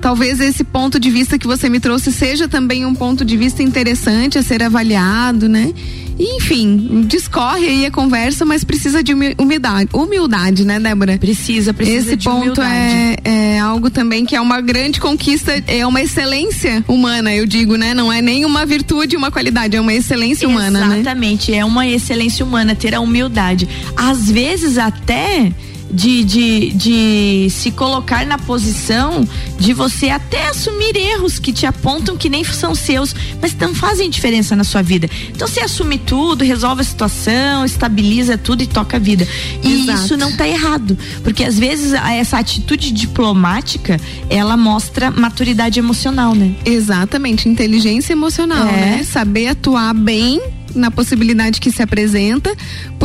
Talvez 0.00 0.40
esse 0.40 0.62
ponto 0.62 1.00
de 1.00 1.10
vista 1.10 1.38
que 1.38 1.46
você 1.46 1.68
me 1.68 1.80
trouxe 1.80 2.12
seja 2.12 2.46
também 2.46 2.86
um 2.86 2.94
ponto 2.94 3.24
de 3.24 3.36
vista 3.36 3.62
interessante 3.62 4.38
a 4.38 4.42
ser 4.42 4.62
avaliado, 4.62 5.48
né? 5.48 5.72
Enfim, 6.18 7.04
discorre 7.06 7.66
aí 7.66 7.86
a 7.86 7.90
conversa, 7.90 8.44
mas 8.44 8.64
precisa 8.64 9.02
de 9.02 9.12
humildade, 9.38 9.88
humildade, 9.92 10.64
né, 10.64 10.80
Débora? 10.80 11.16
Precisa, 11.16 11.72
precisa 11.72 12.08
Esse 12.08 12.16
de 12.16 12.28
ponto 12.28 12.60
é, 12.60 13.16
é 13.24 13.58
algo 13.58 13.88
também 13.88 14.26
que 14.26 14.34
é 14.34 14.40
uma 14.40 14.60
grande 14.60 15.00
conquista, 15.00 15.62
é 15.66 15.86
uma 15.86 16.00
excelência 16.02 16.84
humana, 16.88 17.32
eu 17.34 17.46
digo, 17.46 17.76
né? 17.76 17.94
Não 17.94 18.12
é 18.12 18.20
nem 18.20 18.44
uma 18.44 18.66
virtude, 18.66 19.16
uma 19.16 19.30
qualidade, 19.30 19.76
é 19.76 19.80
uma 19.80 19.94
excelência 19.94 20.48
humana, 20.48 20.86
né? 20.86 20.96
Exatamente, 20.96 21.52
né? 21.52 21.58
é 21.58 21.64
uma 21.64 21.86
excelência 21.86 22.44
humana 22.44 22.74
ter 22.74 22.94
a 22.94 23.00
humildade. 23.00 23.68
Às 23.96 24.30
vezes 24.30 24.76
até 24.76 25.52
de, 25.90 26.24
de, 26.24 26.70
de 26.70 27.48
se 27.50 27.70
colocar 27.70 28.26
na 28.26 28.38
posição 28.38 29.26
de 29.58 29.72
você 29.72 30.10
até 30.10 30.48
assumir 30.48 30.96
erros 30.96 31.38
que 31.38 31.52
te 31.52 31.66
apontam 31.66 32.16
que 32.16 32.28
nem 32.28 32.44
são 32.44 32.74
seus, 32.74 33.14
mas 33.40 33.54
não 33.54 33.74
fazem 33.74 34.10
diferença 34.10 34.54
na 34.54 34.64
sua 34.64 34.82
vida. 34.82 35.08
Então 35.30 35.48
você 35.48 35.60
assume 35.60 35.98
tudo, 35.98 36.44
resolve 36.44 36.82
a 36.82 36.84
situação, 36.84 37.64
estabiliza 37.64 38.36
tudo 38.36 38.62
e 38.62 38.66
toca 38.66 38.96
a 38.96 39.00
vida. 39.00 39.26
E 39.62 39.82
Exato. 39.82 40.04
isso 40.04 40.16
não 40.16 40.30
está 40.30 40.46
errado, 40.46 40.96
porque 41.22 41.44
às 41.44 41.58
vezes 41.58 41.92
essa 41.92 42.38
atitude 42.38 42.92
diplomática, 42.92 44.00
ela 44.28 44.56
mostra 44.56 45.10
maturidade 45.10 45.78
emocional, 45.78 46.34
né? 46.34 46.54
Exatamente, 46.64 47.48
inteligência 47.48 48.12
emocional, 48.12 48.68
é. 48.68 48.96
né? 48.96 49.02
Saber 49.04 49.48
atuar 49.48 49.94
bem 49.94 50.40
na 50.74 50.90
possibilidade 50.90 51.60
que 51.60 51.70
se 51.70 51.82
apresenta. 51.82 52.54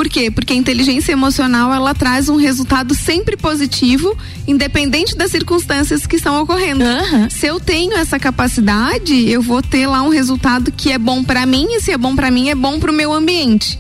Por 0.04 0.10
quê? 0.10 0.30
Porque 0.30 0.52
a 0.52 0.56
inteligência 0.58 1.14
emocional 1.14 1.74
ela 1.74 1.96
traz 1.96 2.28
um 2.28 2.36
resultado 2.36 2.94
sempre 2.94 3.38
positivo, 3.38 4.18
independente 4.46 5.16
das 5.16 5.32
circunstâncias 5.32 6.06
que 6.06 6.18
estão 6.18 6.42
ocorrendo. 6.42 6.84
Uhum. 6.84 7.30
Se 7.30 7.48
eu 7.48 7.58
tenho 7.58 7.94
essa 7.94 8.20
capacidade, 8.20 9.30
eu 9.32 9.42
vou 9.42 9.62
ter 9.62 9.88
lá 9.88 10.02
um 10.02 10.10
resultado 10.10 10.74
que 10.74 10.92
é 10.92 10.98
bom 10.98 11.24
para 11.24 11.46
mim 11.46 11.68
e 11.70 11.80
se 11.80 11.94
é 11.94 11.98
bom 11.98 12.18
para 12.18 12.30
mim 12.30 12.50
é 12.50 12.56
bom 12.56 12.82
para 12.82 12.92
o 12.92 12.94
meu 12.94 13.14
ambiente. 13.14 13.80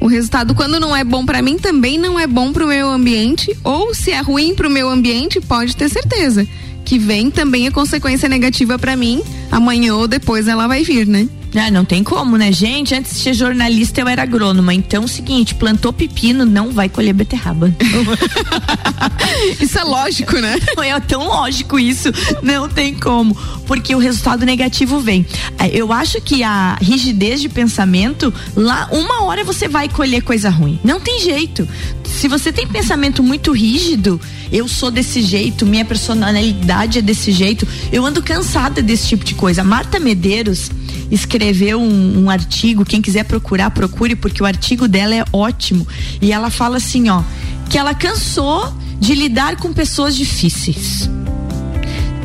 O 0.00 0.06
resultado, 0.06 0.54
quando 0.54 0.78
não 0.78 0.94
é 0.94 1.02
bom 1.02 1.26
para 1.26 1.42
mim, 1.42 1.58
também 1.58 1.98
não 1.98 2.20
é 2.20 2.28
bom 2.28 2.52
para 2.52 2.64
o 2.64 2.68
meu 2.68 2.88
ambiente, 2.88 3.52
ou 3.64 3.92
se 3.92 4.12
é 4.12 4.20
ruim 4.20 4.54
para 4.54 4.68
o 4.68 4.70
meu 4.70 4.88
ambiente, 4.88 5.40
pode 5.40 5.74
ter 5.74 5.88
certeza 5.88 6.46
que 6.84 7.00
vem 7.00 7.32
também 7.32 7.66
a 7.66 7.72
consequência 7.72 8.28
negativa 8.28 8.78
para 8.78 8.96
mim, 8.96 9.24
amanhã 9.50 9.96
ou 9.96 10.06
depois 10.06 10.46
ela 10.46 10.68
vai 10.68 10.84
vir, 10.84 11.04
né? 11.04 11.28
Ah, 11.56 11.70
não 11.70 11.84
tem 11.84 12.02
como, 12.02 12.36
né? 12.36 12.50
Gente, 12.50 12.94
antes 12.94 13.14
de 13.14 13.20
ser 13.20 13.34
jornalista 13.34 14.00
eu 14.00 14.08
era 14.08 14.22
agrônoma. 14.22 14.74
Então, 14.74 15.02
é 15.02 15.04
o 15.04 15.08
seguinte, 15.08 15.54
plantou 15.54 15.92
pepino, 15.92 16.44
não 16.44 16.72
vai 16.72 16.88
colher 16.88 17.12
beterraba. 17.12 17.72
isso 19.60 19.78
é 19.78 19.84
lógico, 19.84 20.36
né? 20.38 20.56
É 20.84 21.00
tão 21.00 21.26
lógico 21.26 21.78
isso. 21.78 22.10
Não 22.42 22.68
tem 22.68 22.94
como. 22.94 23.34
Porque 23.66 23.94
o 23.94 23.98
resultado 23.98 24.44
negativo 24.44 25.00
vem. 25.00 25.26
É, 25.58 25.68
eu 25.68 25.92
acho 25.92 26.20
que 26.20 26.42
a 26.42 26.76
rigidez 26.80 27.40
de 27.40 27.48
pensamento, 27.48 28.32
lá, 28.54 28.88
uma 28.92 29.24
hora 29.24 29.42
você 29.42 29.66
vai 29.66 29.88
colher 29.88 30.22
coisa 30.22 30.50
ruim. 30.50 30.78
Não 30.84 31.00
tem 31.00 31.20
jeito. 31.20 31.66
Se 32.04 32.28
você 32.28 32.52
tem 32.52 32.66
pensamento 32.66 33.22
muito 33.22 33.50
rígido, 33.50 34.20
eu 34.52 34.68
sou 34.68 34.90
desse 34.90 35.20
jeito, 35.20 35.66
minha 35.66 35.84
personalidade 35.84 36.98
é 36.98 37.02
desse 37.02 37.32
jeito, 37.32 37.66
eu 37.90 38.04
ando 38.04 38.22
cansada 38.22 38.80
desse 38.80 39.08
tipo 39.08 39.24
de 39.24 39.34
coisa. 39.34 39.64
Marta 39.64 39.98
Medeiros 39.98 40.70
escreveu 41.10 41.80
um, 41.80 42.24
um, 42.24 42.30
artigo, 42.30 42.84
quem 42.84 43.00
quiser 43.00 43.24
procurar, 43.24 43.70
procure, 43.70 44.16
porque 44.16 44.42
o 44.42 44.46
artigo 44.46 44.88
dela 44.88 45.14
é 45.14 45.24
ótimo. 45.32 45.86
E 46.20 46.32
ela 46.32 46.50
fala 46.50 46.76
assim, 46.76 47.08
ó, 47.08 47.22
que 47.68 47.78
ela 47.78 47.94
cansou 47.94 48.72
de 48.98 49.14
lidar 49.14 49.56
com 49.56 49.72
pessoas 49.72 50.16
difíceis. 50.16 51.08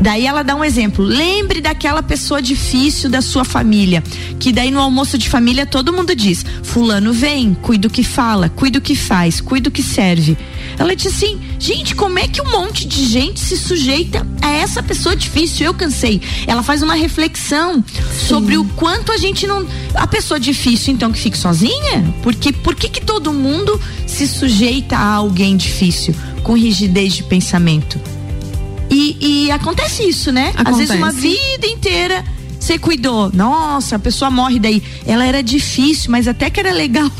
Daí 0.01 0.25
ela 0.25 0.43
dá 0.43 0.55
um 0.55 0.63
exemplo. 0.63 1.03
Lembre 1.03 1.61
daquela 1.61 2.01
pessoa 2.01 2.41
difícil 2.41 3.09
da 3.09 3.21
sua 3.21 3.43
família. 3.43 4.03
Que 4.39 4.51
daí 4.51 4.71
no 4.71 4.79
almoço 4.79 5.17
de 5.17 5.29
família 5.29 5.65
todo 5.65 5.91
mundo 5.93 6.15
diz: 6.15 6.45
Fulano 6.63 7.11
vem, 7.11 7.53
cuida 7.53 7.87
o 7.87 7.91
que 7.91 8.03
fala, 8.03 8.49
cuida 8.49 8.79
o 8.79 8.81
que 8.81 8.95
faz, 8.95 9.41
cuida 9.41 9.69
o 9.69 9.71
que 9.71 9.83
serve. 9.83 10.37
Ela 10.77 10.95
disse 10.95 11.09
assim: 11.09 11.39
gente, 11.59 11.95
como 11.95 12.17
é 12.17 12.27
que 12.27 12.41
um 12.41 12.49
monte 12.49 12.87
de 12.87 13.05
gente 13.05 13.39
se 13.39 13.57
sujeita 13.57 14.25
a 14.41 14.49
essa 14.51 14.81
pessoa 14.81 15.15
difícil? 15.15 15.65
Eu 15.65 15.73
cansei. 15.73 16.21
Ela 16.47 16.63
faz 16.63 16.81
uma 16.81 16.95
reflexão 16.95 17.83
Sim. 17.83 18.27
sobre 18.27 18.57
o 18.57 18.63
quanto 18.75 19.11
a 19.11 19.17
gente 19.17 19.45
não. 19.45 19.67
A 19.95 20.07
pessoa 20.07 20.39
difícil, 20.39 20.93
então, 20.93 21.11
que 21.11 21.19
fique 21.19 21.37
sozinha? 21.37 22.13
Porque 22.23 22.53
por 22.53 22.75
que, 22.75 22.87
que 22.87 23.01
todo 23.01 23.33
mundo 23.33 23.79
se 24.07 24.27
sujeita 24.27 24.95
a 24.95 25.15
alguém 25.15 25.57
difícil, 25.57 26.15
com 26.43 26.53
rigidez 26.53 27.13
de 27.13 27.23
pensamento? 27.23 27.99
E, 29.19 29.51
acontece 29.51 30.03
isso, 30.03 30.31
né? 30.31 30.53
Acontece. 30.55 30.69
Às 30.69 30.77
vezes 30.77 30.95
uma 30.95 31.11
vida 31.11 31.67
inteira 31.67 32.23
você 32.59 32.77
cuidou. 32.77 33.31
Nossa, 33.33 33.95
a 33.95 33.99
pessoa 33.99 34.29
morre 34.29 34.59
daí. 34.59 34.83
Ela 35.07 35.25
era 35.25 35.41
difícil, 35.41 36.11
mas 36.11 36.27
até 36.27 36.49
que 36.49 36.59
era 36.59 36.71
legal. 36.71 37.09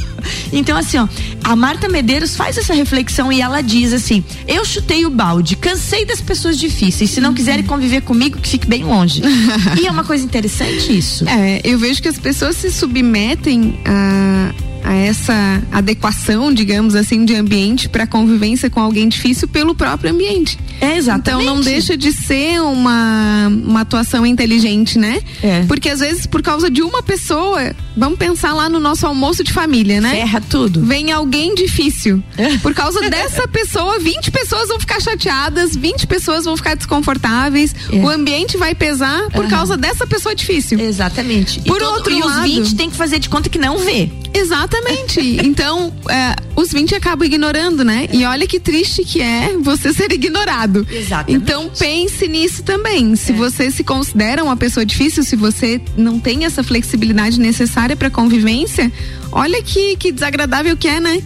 Então, 0.51 0.77
assim, 0.77 0.97
ó, 0.97 1.07
a 1.43 1.55
Marta 1.55 1.87
Medeiros 1.87 2.35
faz 2.35 2.57
essa 2.57 2.73
reflexão 2.73 3.31
e 3.31 3.39
ela 3.39 3.61
diz 3.61 3.93
assim: 3.93 4.21
Eu 4.47 4.65
chutei 4.65 5.05
o 5.05 5.09
balde, 5.09 5.55
cansei 5.55 6.05
das 6.05 6.19
pessoas 6.19 6.57
difíceis. 6.57 7.11
Se 7.11 7.21
não 7.21 7.33
quiserem 7.33 7.63
conviver 7.63 8.01
comigo, 8.01 8.37
que 8.37 8.49
fique 8.49 8.67
bem 8.67 8.83
longe. 8.83 9.21
e 9.79 9.87
é 9.87 9.91
uma 9.91 10.03
coisa 10.03 10.25
interessante 10.25 10.97
isso. 10.97 11.27
É, 11.29 11.61
eu 11.63 11.79
vejo 11.79 12.01
que 12.01 12.07
as 12.07 12.17
pessoas 12.17 12.57
se 12.57 12.69
submetem 12.69 13.79
a 13.85 14.53
a 14.83 14.93
essa 14.93 15.61
adequação, 15.71 16.53
digamos 16.53 16.95
assim, 16.95 17.25
de 17.25 17.35
ambiente 17.35 17.89
para 17.89 18.05
convivência 18.07 18.69
com 18.69 18.79
alguém 18.79 19.07
difícil 19.09 19.47
pelo 19.47 19.73
próprio 19.75 20.11
ambiente. 20.11 20.57
É, 20.81 20.97
exatamente. 20.97 21.43
Então 21.43 21.55
não 21.55 21.61
deixa 21.61 21.97
de 21.97 22.11
ser 22.11 22.61
uma, 22.61 23.47
uma 23.47 23.81
atuação 23.81 24.25
inteligente, 24.25 24.97
né? 24.97 25.21
É. 25.43 25.63
Porque 25.67 25.89
às 25.89 25.99
vezes 25.99 26.25
por 26.25 26.41
causa 26.41 26.69
de 26.69 26.81
uma 26.81 27.03
pessoa, 27.03 27.75
vamos 27.97 28.17
pensar 28.17 28.53
lá 28.53 28.69
no 28.69 28.79
nosso 28.79 29.05
almoço 29.05 29.43
de 29.43 29.51
família, 29.51 29.99
né? 29.99 30.11
Ferra 30.11 30.41
tudo. 30.41 30.81
Vem 30.85 31.11
alguém 31.11 31.53
difícil. 31.53 32.23
Por 32.61 32.73
causa 32.73 33.09
dessa 33.09 33.47
pessoa, 33.47 33.99
20 33.99 34.31
pessoas 34.31 34.69
vão 34.69 34.79
ficar 34.79 35.01
chateadas, 35.01 35.75
20 35.75 36.07
pessoas 36.07 36.45
vão 36.45 36.55
ficar 36.55 36.75
desconfortáveis, 36.75 37.75
É. 37.91 37.95
o 37.97 38.07
ambiente 38.09 38.55
vai 38.57 38.73
pesar 38.73 39.29
por 39.31 39.41
Aham. 39.45 39.49
causa 39.49 39.75
dessa 39.77 40.07
pessoa 40.07 40.33
difícil. 40.33 40.79
Exatamente. 40.79 41.59
Por 41.61 41.77
e 41.77 41.79
todo- 41.79 41.93
outro 41.95 42.13
e 42.13 42.19
lado- 42.21 42.37
os 42.37 42.43
20 42.43 42.75
tem 42.75 42.89
que 42.89 42.95
fazer 42.95 43.19
de 43.19 43.27
conta 43.29 43.49
que 43.49 43.57
não 43.59 43.77
vê. 43.79 44.09
Exatamente. 44.33 45.19
Então, 45.43 45.93
é, 46.09 46.35
os 46.55 46.71
20 46.71 46.95
acabam 46.95 47.25
ignorando, 47.25 47.83
né? 47.83 48.07
E 48.11 48.23
olha 48.25 48.47
que 48.47 48.59
triste 48.59 49.03
que 49.03 49.21
é 49.21 49.55
você 49.59 49.93
ser 49.93 50.11
ignorado. 50.11 50.85
Exatamente. 50.91 51.41
Então, 51.43 51.69
pense 51.77 52.27
nisso 52.27 52.63
também. 52.63 53.15
Se 53.15 53.31
É. 53.31 53.35
você 53.35 53.71
se 53.71 53.83
considera 53.83 54.43
uma 54.43 54.55
pessoa 54.55 54.85
difícil, 54.85 55.23
se 55.23 55.35
você 55.35 55.81
não 55.97 56.19
tem 56.19 56.45
essa 56.45 56.63
flexibilidade 56.63 57.39
necessária 57.39 57.95
para 57.95 58.09
convivência, 58.09 58.91
olha 59.31 59.61
que, 59.63 59.95
que 59.97 60.11
desagradável 60.11 60.75
que 60.77 60.87
é, 60.87 60.99
né? 60.99 61.21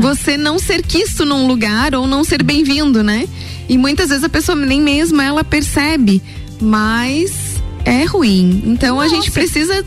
Você 0.00 0.36
não 0.36 0.58
ser 0.58 0.82
quisto 0.82 1.24
num 1.24 1.46
lugar 1.46 1.94
ou 1.94 2.06
não 2.06 2.24
ser 2.24 2.42
bem-vindo, 2.42 3.02
né? 3.02 3.26
E 3.68 3.76
muitas 3.78 4.08
vezes 4.10 4.24
a 4.24 4.28
pessoa 4.28 4.56
nem 4.56 4.80
mesmo 4.80 5.20
ela 5.20 5.42
percebe, 5.42 6.22
mas 6.60 7.32
é 7.84 8.04
ruim. 8.04 8.62
Então 8.66 9.00
a 9.00 9.08
gente 9.08 9.30
precisa 9.30 9.84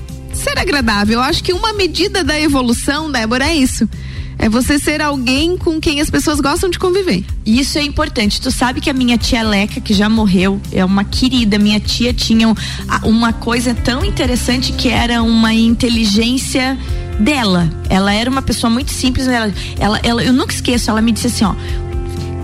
ser 0.48 0.60
agradável. 0.60 1.16
Eu 1.20 1.22
acho 1.22 1.44
que 1.44 1.54
uma 1.54 1.74
medida 1.74 2.24
da 2.24 2.40
evolução, 2.40 3.12
Débora, 3.12 3.46
é 3.50 3.56
isso. 3.56 3.88
É 4.40 4.48
você 4.48 4.78
ser 4.78 5.02
alguém 5.02 5.58
com 5.58 5.80
quem 5.82 6.00
as 6.00 6.12
pessoas 6.12 6.40
gostam 6.40 6.70
de 6.70 6.78
conviver. 6.78 7.26
Isso 7.44 7.78
é 7.80 7.82
importante. 7.82 8.40
Tu 8.40 8.52
sabe 8.52 8.80
que 8.80 8.90
a 8.90 8.94
minha 8.94 9.18
tia 9.18 9.42
Leca, 9.42 9.82
que 9.82 9.94
já 9.96 10.08
morreu, 10.08 10.62
é 10.72 10.86
uma 10.86 11.04
querida. 11.04 11.58
Minha 11.58 11.80
tia 11.80 12.14
tinha 12.14 12.48
um- 12.48 12.56
uma 13.04 13.34
coisa 13.34 13.74
tão 13.74 14.06
interessante 14.06 14.74
que 14.74 14.90
era 14.90 15.24
uma 15.24 15.54
inteligência 15.56 16.78
dela. 17.20 17.68
Ela 17.90 18.14
era 18.14 18.30
uma 18.30 18.44
pessoa 18.44 18.70
muito 18.70 18.92
simples. 18.92 19.28
Ela, 19.28 19.52
ela, 19.80 20.00
ela- 20.04 20.24
eu 20.24 20.32
nunca 20.32 20.54
esqueço. 20.54 20.90
Ela 20.92 21.02
me 21.02 21.12
disse 21.12 21.28
assim, 21.28 21.44
ó. 21.44 21.56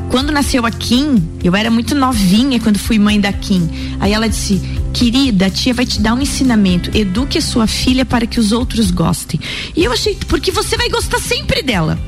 Quando 0.09 0.31
nasceu 0.31 0.63
a 0.65 0.69
Kim, 0.71 1.23
eu 1.43 1.55
era 1.55 1.71
muito 1.71 1.95
novinha 1.95 2.59
quando 2.59 2.77
fui 2.77 2.99
mãe 2.99 3.19
da 3.19 3.33
Kim. 3.33 3.67
Aí 3.99 4.13
ela 4.13 4.27
disse: 4.29 4.61
Querida, 4.93 5.47
a 5.47 5.49
tia 5.49 5.73
vai 5.73 5.85
te 5.85 5.99
dar 5.99 6.13
um 6.13 6.21
ensinamento. 6.21 6.95
Eduque 6.95 7.37
a 7.37 7.41
sua 7.41 7.65
filha 7.67 8.05
para 8.05 8.27
que 8.27 8.39
os 8.39 8.51
outros 8.51 8.91
gostem. 8.91 9.39
E 9.75 9.83
eu 9.83 9.91
achei, 9.91 10.15
porque 10.27 10.51
você 10.51 10.77
vai 10.77 10.87
gostar 10.89 11.19
sempre 11.19 11.63
dela. 11.63 11.99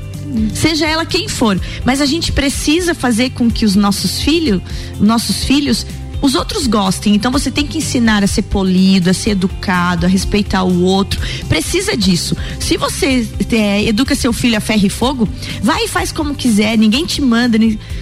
Seja 0.54 0.86
ela 0.86 1.04
quem 1.04 1.28
for. 1.28 1.60
Mas 1.84 2.00
a 2.00 2.06
gente 2.06 2.32
precisa 2.32 2.94
fazer 2.94 3.30
com 3.30 3.50
que 3.50 3.64
os 3.64 3.74
nossos 3.74 4.20
filhos, 4.20 4.60
nossos 5.00 5.44
filhos, 5.44 5.86
os 6.26 6.34
outros 6.34 6.66
gostem. 6.66 7.14
Então 7.14 7.30
você 7.30 7.50
tem 7.50 7.66
que 7.66 7.78
ensinar 7.78 8.22
a 8.22 8.26
ser 8.26 8.42
polido, 8.42 9.08
a 9.08 9.14
ser 9.14 9.30
educado, 9.30 10.06
a 10.06 10.08
respeitar 10.08 10.64
o 10.64 10.82
outro. 10.82 11.20
Precisa 11.48 11.96
disso. 11.96 12.36
Se 12.58 12.76
você 12.76 13.26
é, 13.52 13.84
educa 13.84 14.14
seu 14.14 14.32
filho 14.32 14.56
a 14.56 14.60
ferro 14.60 14.86
e 14.86 14.90
fogo, 14.90 15.28
vai 15.62 15.84
e 15.84 15.88
faz 15.88 16.10
como 16.10 16.34
quiser, 16.34 16.76
ninguém 16.76 17.06
te 17.06 17.22
manda. 17.22 17.56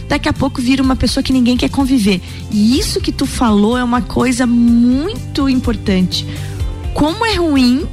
Daqui 0.08 0.28
a 0.28 0.32
pouco 0.32 0.60
vira 0.60 0.82
uma 0.82 0.96
pessoa 0.96 1.22
que 1.22 1.32
ninguém 1.32 1.56
quer 1.56 1.68
conviver. 1.68 2.20
E 2.50 2.78
isso 2.78 3.00
que 3.00 3.12
tu 3.12 3.26
falou 3.26 3.76
é 3.76 3.84
uma 3.84 4.00
coisa 4.00 4.46
muito 4.46 5.48
importante. 5.48 6.26
Como 6.94 7.26
é 7.26 7.34
ruim 7.34 7.86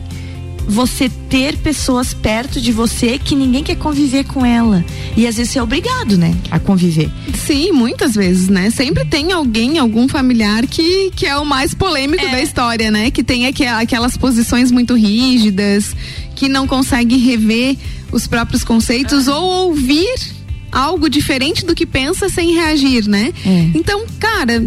você 0.72 1.10
ter 1.30 1.58
pessoas 1.58 2.14
perto 2.14 2.62
de 2.62 2.72
você 2.72 3.20
que 3.20 3.36
ninguém 3.36 3.64
quer 3.64 3.76
conviver 3.76 4.24
com 4.24 4.46
ela. 4.46 4.84
E 5.18 5.28
às 5.28 5.36
vezes 5.36 5.52
você 5.52 5.60
é 5.60 5.64
obrigado, 5.64 6.18
né, 6.18 6.34
a 6.50 6.58
conviver. 6.60 7.10
Sim, 7.46 7.72
muitas 7.74 8.16
vezes, 8.16 8.48
né? 8.48 8.70
Sempre 8.70 9.04
tem 9.06 9.32
alguém, 9.34 9.78
algum 9.78 10.08
familiar 10.08 10.66
que, 10.66 11.12
que 11.16 11.26
é 11.26 11.36
o 11.38 11.46
mais 11.46 11.74
polêmico 11.74 12.24
da 12.32 12.42
história, 12.42 12.90
né? 12.90 13.12
Que 13.12 13.22
tem 13.24 13.46
aqu- 13.48 13.64
aquelas 13.82 14.16
posições 14.16 14.72
muito 14.72 14.96
rígidas, 14.96 15.94
que 16.36 16.48
não 16.48 16.66
consegue 16.66 17.18
rever 17.18 17.76
os 18.12 18.26
próprios 18.26 18.64
conceitos 18.64 19.28
ou 19.28 19.44
ouvir 19.68 20.16
algo 20.72 21.10
diferente 21.10 21.66
do 21.66 21.76
que 21.76 21.86
pensa 21.86 22.30
sem 22.30 22.54
reagir, 22.54 23.08
né? 23.08 23.34
É. 23.46 23.70
Então, 23.76 24.06
cara, 24.20 24.66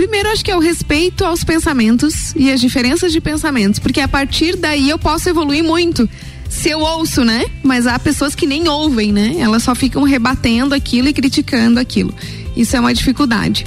primeiro 0.00 0.30
acho 0.30 0.42
que 0.42 0.50
é 0.50 0.56
o 0.56 0.60
respeito 0.60 1.26
aos 1.26 1.44
pensamentos 1.44 2.34
e 2.34 2.50
as 2.50 2.58
diferenças 2.58 3.12
de 3.12 3.20
pensamentos, 3.20 3.78
porque 3.78 4.00
a 4.00 4.08
partir 4.08 4.56
daí 4.56 4.88
eu 4.88 4.98
posso 4.98 5.28
evoluir 5.28 5.62
muito. 5.62 6.08
Se 6.48 6.70
eu 6.70 6.80
ouço, 6.80 7.22
né? 7.22 7.44
Mas 7.62 7.86
há 7.86 7.98
pessoas 7.98 8.34
que 8.34 8.46
nem 8.46 8.66
ouvem, 8.66 9.12
né? 9.12 9.36
Elas 9.38 9.62
só 9.62 9.74
ficam 9.74 10.02
rebatendo 10.02 10.74
aquilo 10.74 11.08
e 11.08 11.12
criticando 11.12 11.78
aquilo. 11.78 12.14
Isso 12.56 12.74
é 12.74 12.80
uma 12.80 12.94
dificuldade. 12.94 13.66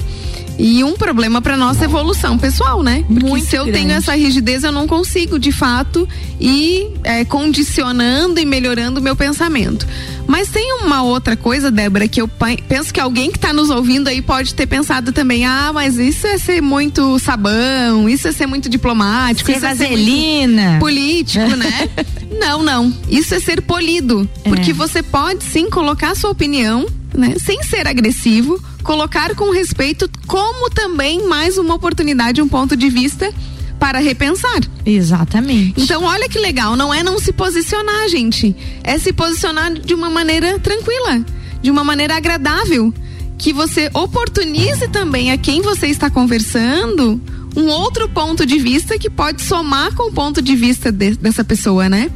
E 0.58 0.84
um 0.84 0.94
problema 0.94 1.42
para 1.42 1.56
nossa 1.56 1.84
evolução 1.84 2.38
pessoal, 2.38 2.82
né? 2.82 3.04
Porque 3.08 3.28
Muito 3.28 3.46
se 3.46 3.56
eu 3.56 3.64
grande. 3.64 3.80
tenho 3.80 3.92
essa 3.92 4.14
rigidez, 4.14 4.62
eu 4.62 4.70
não 4.70 4.86
consigo, 4.86 5.38
de 5.38 5.50
fato, 5.50 6.08
ir 6.38 6.90
é, 7.02 7.24
condicionando 7.24 8.38
e 8.38 8.44
melhorando 8.44 9.00
o 9.00 9.02
meu 9.02 9.16
pensamento. 9.16 9.86
Mas 10.26 10.48
tem 10.48 10.72
uma 10.80 11.02
outra 11.02 11.36
coisa, 11.36 11.70
Débora, 11.70 12.06
que 12.08 12.20
eu 12.22 12.28
penso 12.68 12.94
que 12.94 13.00
alguém 13.00 13.30
que 13.30 13.36
está 13.36 13.52
nos 13.52 13.68
ouvindo 13.68 14.08
aí 14.08 14.22
pode 14.22 14.54
ter 14.54 14.66
pensado 14.66 15.12
também: 15.12 15.44
ah, 15.44 15.70
mas 15.74 15.98
isso 15.98 16.26
é 16.26 16.38
ser 16.38 16.62
muito 16.62 17.18
sabão, 17.18 18.08
isso 18.08 18.28
é 18.28 18.32
ser 18.32 18.46
muito 18.46 18.68
diplomático, 18.68 19.50
Ser 19.50 19.56
isso 19.56 19.66
é 19.66 19.74
ser 19.74 19.84
vaselina. 19.88 20.76
político, 20.80 21.44
né? 21.56 21.88
não, 22.40 22.62
não. 22.62 22.94
Isso 23.10 23.34
é 23.34 23.40
ser 23.40 23.60
polido. 23.60 24.28
Porque 24.44 24.72
você 24.72 25.02
pode 25.02 25.44
sim 25.44 25.68
colocar 25.68 26.14
sua 26.14 26.30
opinião, 26.30 26.86
né? 27.16 27.34
Sem 27.44 27.62
ser 27.62 27.86
agressivo, 27.86 28.60
colocar 28.82 29.34
com 29.34 29.50
respeito, 29.50 30.08
como 30.26 30.68
também 30.70 31.26
mais 31.26 31.56
uma 31.58 31.74
oportunidade, 31.74 32.40
um 32.42 32.48
ponto 32.48 32.76
de 32.76 32.88
vista 32.90 33.32
para 33.78 33.98
repensar. 33.98 34.60
Exatamente. 34.86 35.80
Então, 35.80 36.04
olha 36.04 36.28
que 36.28 36.38
legal, 36.38 36.76
não 36.76 36.92
é 36.92 37.02
não 37.02 37.18
se 37.18 37.32
posicionar, 37.32 38.08
gente. 38.08 38.54
É 38.82 38.98
se 38.98 39.12
posicionar 39.12 39.72
de 39.74 39.92
uma 39.94 40.08
maneira 40.10 40.58
tranquila, 40.58 41.24
de 41.62 41.70
uma 41.70 41.84
maneira 41.84 42.16
agradável. 42.16 42.92
Que 43.36 43.52
você 43.52 43.90
oportunize 43.92 44.88
também 44.88 45.30
a 45.32 45.36
quem 45.36 45.60
você 45.60 45.88
está 45.88 46.08
conversando 46.08 47.20
um 47.56 47.66
outro 47.66 48.08
ponto 48.08 48.46
de 48.46 48.58
vista 48.58 48.98
que 48.98 49.10
pode 49.10 49.42
somar 49.42 49.92
com 49.94 50.08
o 50.08 50.12
ponto 50.12 50.40
de 50.40 50.56
vista 50.56 50.90
de- 50.90 51.16
dessa 51.16 51.44
pessoa, 51.44 51.88
né? 51.88 52.10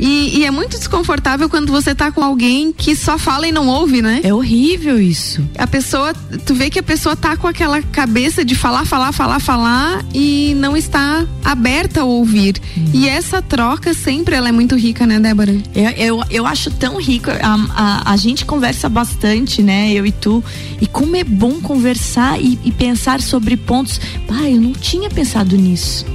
E, 0.00 0.38
e 0.38 0.44
é 0.46 0.50
muito 0.50 0.78
desconfortável 0.78 1.48
quando 1.48 1.70
você 1.70 1.94
tá 1.94 2.10
com 2.10 2.24
alguém 2.24 2.72
que 2.72 2.96
só 2.96 3.18
fala 3.18 3.46
e 3.46 3.52
não 3.52 3.68
ouve, 3.68 4.00
né? 4.00 4.20
É 4.24 4.32
horrível 4.32 4.98
isso. 4.98 5.46
a 5.58 5.66
pessoa, 5.66 6.14
tu 6.46 6.54
vê 6.54 6.70
que 6.70 6.78
a 6.78 6.82
pessoa 6.82 7.14
tá 7.14 7.36
com 7.36 7.46
aquela 7.46 7.82
cabeça 7.82 8.42
de 8.42 8.54
falar, 8.54 8.86
falar, 8.86 9.12
falar, 9.12 9.38
falar 9.40 10.02
e 10.14 10.54
não 10.56 10.74
está 10.74 11.26
aberta 11.44 12.00
a 12.00 12.04
ouvir. 12.04 12.54
E 12.94 13.06
essa 13.08 13.42
troca 13.42 13.92
sempre 13.92 14.34
ela 14.34 14.48
é 14.48 14.52
muito 14.52 14.74
rica, 14.74 15.06
né, 15.06 15.20
Débora? 15.20 15.52
Eu, 15.74 15.90
eu, 15.90 16.24
eu 16.30 16.46
acho 16.46 16.70
tão 16.70 16.96
rico. 16.96 17.30
A, 17.30 17.54
a, 17.74 18.12
a 18.12 18.16
gente 18.16 18.46
conversa 18.46 18.88
bastante, 18.88 19.62
né? 19.62 19.92
Eu 19.92 20.06
e 20.06 20.12
tu. 20.12 20.42
E 20.80 20.86
como 20.86 21.14
é 21.14 21.24
bom 21.24 21.60
conversar 21.60 22.40
e, 22.40 22.58
e 22.64 22.72
pensar 22.72 23.20
sobre 23.20 23.56
pontos. 23.56 24.00
Pai, 24.26 24.54
eu 24.54 24.60
não 24.60 24.72
tinha 24.72 25.10
pensado 25.10 25.56
nisso. 25.56 26.06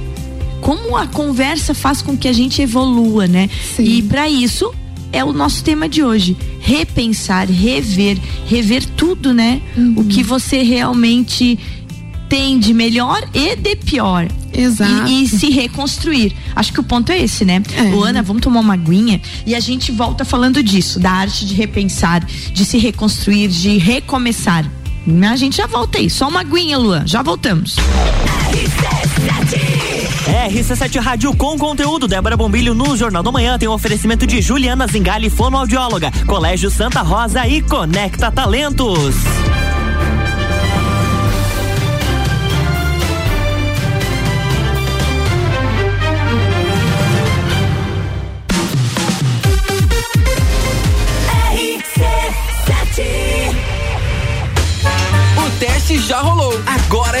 Como 0.60 0.96
a 0.96 1.06
conversa 1.06 1.74
faz 1.74 2.02
com 2.02 2.16
que 2.16 2.28
a 2.28 2.32
gente 2.32 2.60
evolua, 2.62 3.26
né? 3.26 3.48
Sim. 3.76 3.84
E 3.84 4.02
para 4.02 4.28
isso 4.28 4.72
é 5.12 5.24
o 5.24 5.32
nosso 5.32 5.62
tema 5.62 5.88
de 5.88 6.02
hoje. 6.02 6.36
Repensar, 6.60 7.48
rever, 7.48 8.18
rever 8.46 8.84
tudo, 8.96 9.32
né? 9.32 9.62
O 9.96 10.04
que 10.04 10.22
você 10.22 10.62
realmente 10.62 11.58
tem 12.28 12.58
de 12.58 12.74
melhor 12.74 13.22
e 13.32 13.56
de 13.56 13.76
pior. 13.76 14.26
Exato. 14.52 15.08
E, 15.08 15.24
e 15.24 15.28
se 15.28 15.50
reconstruir. 15.50 16.34
Acho 16.54 16.72
que 16.72 16.80
o 16.80 16.82
ponto 16.82 17.12
é 17.12 17.22
esse, 17.22 17.44
né? 17.44 17.62
É. 17.74 17.94
Ô, 17.94 18.02
Ana, 18.02 18.22
vamos 18.22 18.42
tomar 18.42 18.60
uma 18.60 18.74
aguinha 18.74 19.20
e 19.44 19.54
a 19.54 19.60
gente 19.60 19.92
volta 19.92 20.24
falando 20.24 20.62
disso, 20.62 20.98
da 20.98 21.10
arte 21.10 21.46
de 21.46 21.54
repensar, 21.54 22.24
de 22.24 22.64
se 22.64 22.78
reconstruir, 22.78 23.48
de 23.48 23.78
recomeçar. 23.78 24.70
A 25.30 25.36
gente 25.36 25.58
já 25.58 25.66
volta 25.66 25.98
aí. 25.98 26.10
Só 26.10 26.28
uma 26.28 26.40
aguinha, 26.40 26.76
Luan. 26.76 27.06
Já 27.06 27.22
voltamos. 27.22 27.76
RC7 28.50 29.75
Rádio 30.98 31.34
com 31.36 31.56
conteúdo. 31.56 32.08
Débora 32.08 32.36
Bombilho 32.36 32.74
no 32.74 32.96
Jornal 32.96 33.22
da 33.22 33.30
Manhã 33.30 33.58
tem 33.58 33.68
um 33.68 33.72
oferecimento 33.72 34.26
de 34.26 34.42
Juliana 34.42 34.86
Zingali, 34.86 35.30
fonoaudióloga, 35.30 36.10
Colégio 36.26 36.70
Santa 36.70 37.00
Rosa 37.00 37.46
e 37.46 37.62
Conecta 37.62 38.30
Talentos. 38.30 39.14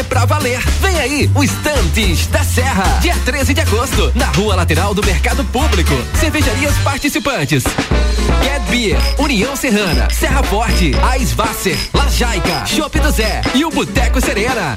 Pra 0.08 0.24
valer. 0.24 0.60
Vem 0.80 0.98
aí, 0.98 1.30
o 1.34 1.44
Estantes 1.44 2.26
da 2.28 2.42
Serra. 2.42 2.98
Dia 3.00 3.14
13 3.24 3.54
de 3.54 3.60
agosto, 3.60 4.12
na 4.14 4.26
rua 4.26 4.54
lateral 4.56 4.94
do 4.94 5.04
Mercado 5.04 5.44
Público. 5.44 5.92
Cervejarias 6.18 6.74
participantes. 6.78 7.64
Get 8.42 8.62
Beer, 8.70 8.98
União 9.18 9.54
Serrana, 9.54 10.08
Serra 10.10 10.42
Forte, 10.42 10.92
Aisvasser, 11.02 11.78
Lajaica, 11.92 12.66
Chopp 12.66 12.98
do 12.98 13.10
Zé 13.10 13.42
e 13.54 13.64
o 13.64 13.70
Boteco 13.70 14.20
Serena. 14.20 14.76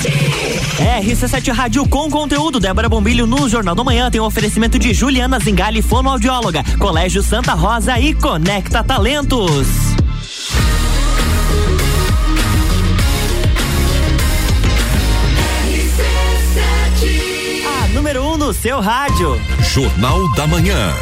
RC7 0.00 1.52
Rádio 1.52 1.86
com 1.88 2.10
conteúdo. 2.10 2.58
Débora 2.58 2.88
Bombilho 2.88 3.26
no 3.26 3.48
Jornal 3.48 3.74
do 3.74 3.84
Manhã 3.84 4.10
tem 4.10 4.20
um 4.20 4.24
oferecimento 4.24 4.78
de 4.78 4.94
Juliana 4.94 5.38
Zingali, 5.38 5.82
fonoaudióloga, 5.82 6.64
Colégio 6.78 7.22
Santa 7.22 7.54
Rosa 7.54 7.98
e 7.98 8.14
Conecta 8.14 8.82
Talentos. 8.82 9.68
A 17.66 17.88
número 17.88 18.22
1 18.22 18.32
um 18.32 18.36
no 18.36 18.52
seu 18.52 18.80
rádio. 18.80 19.40
Jornal 19.62 20.32
da 20.34 20.46
Manhã. 20.46 20.92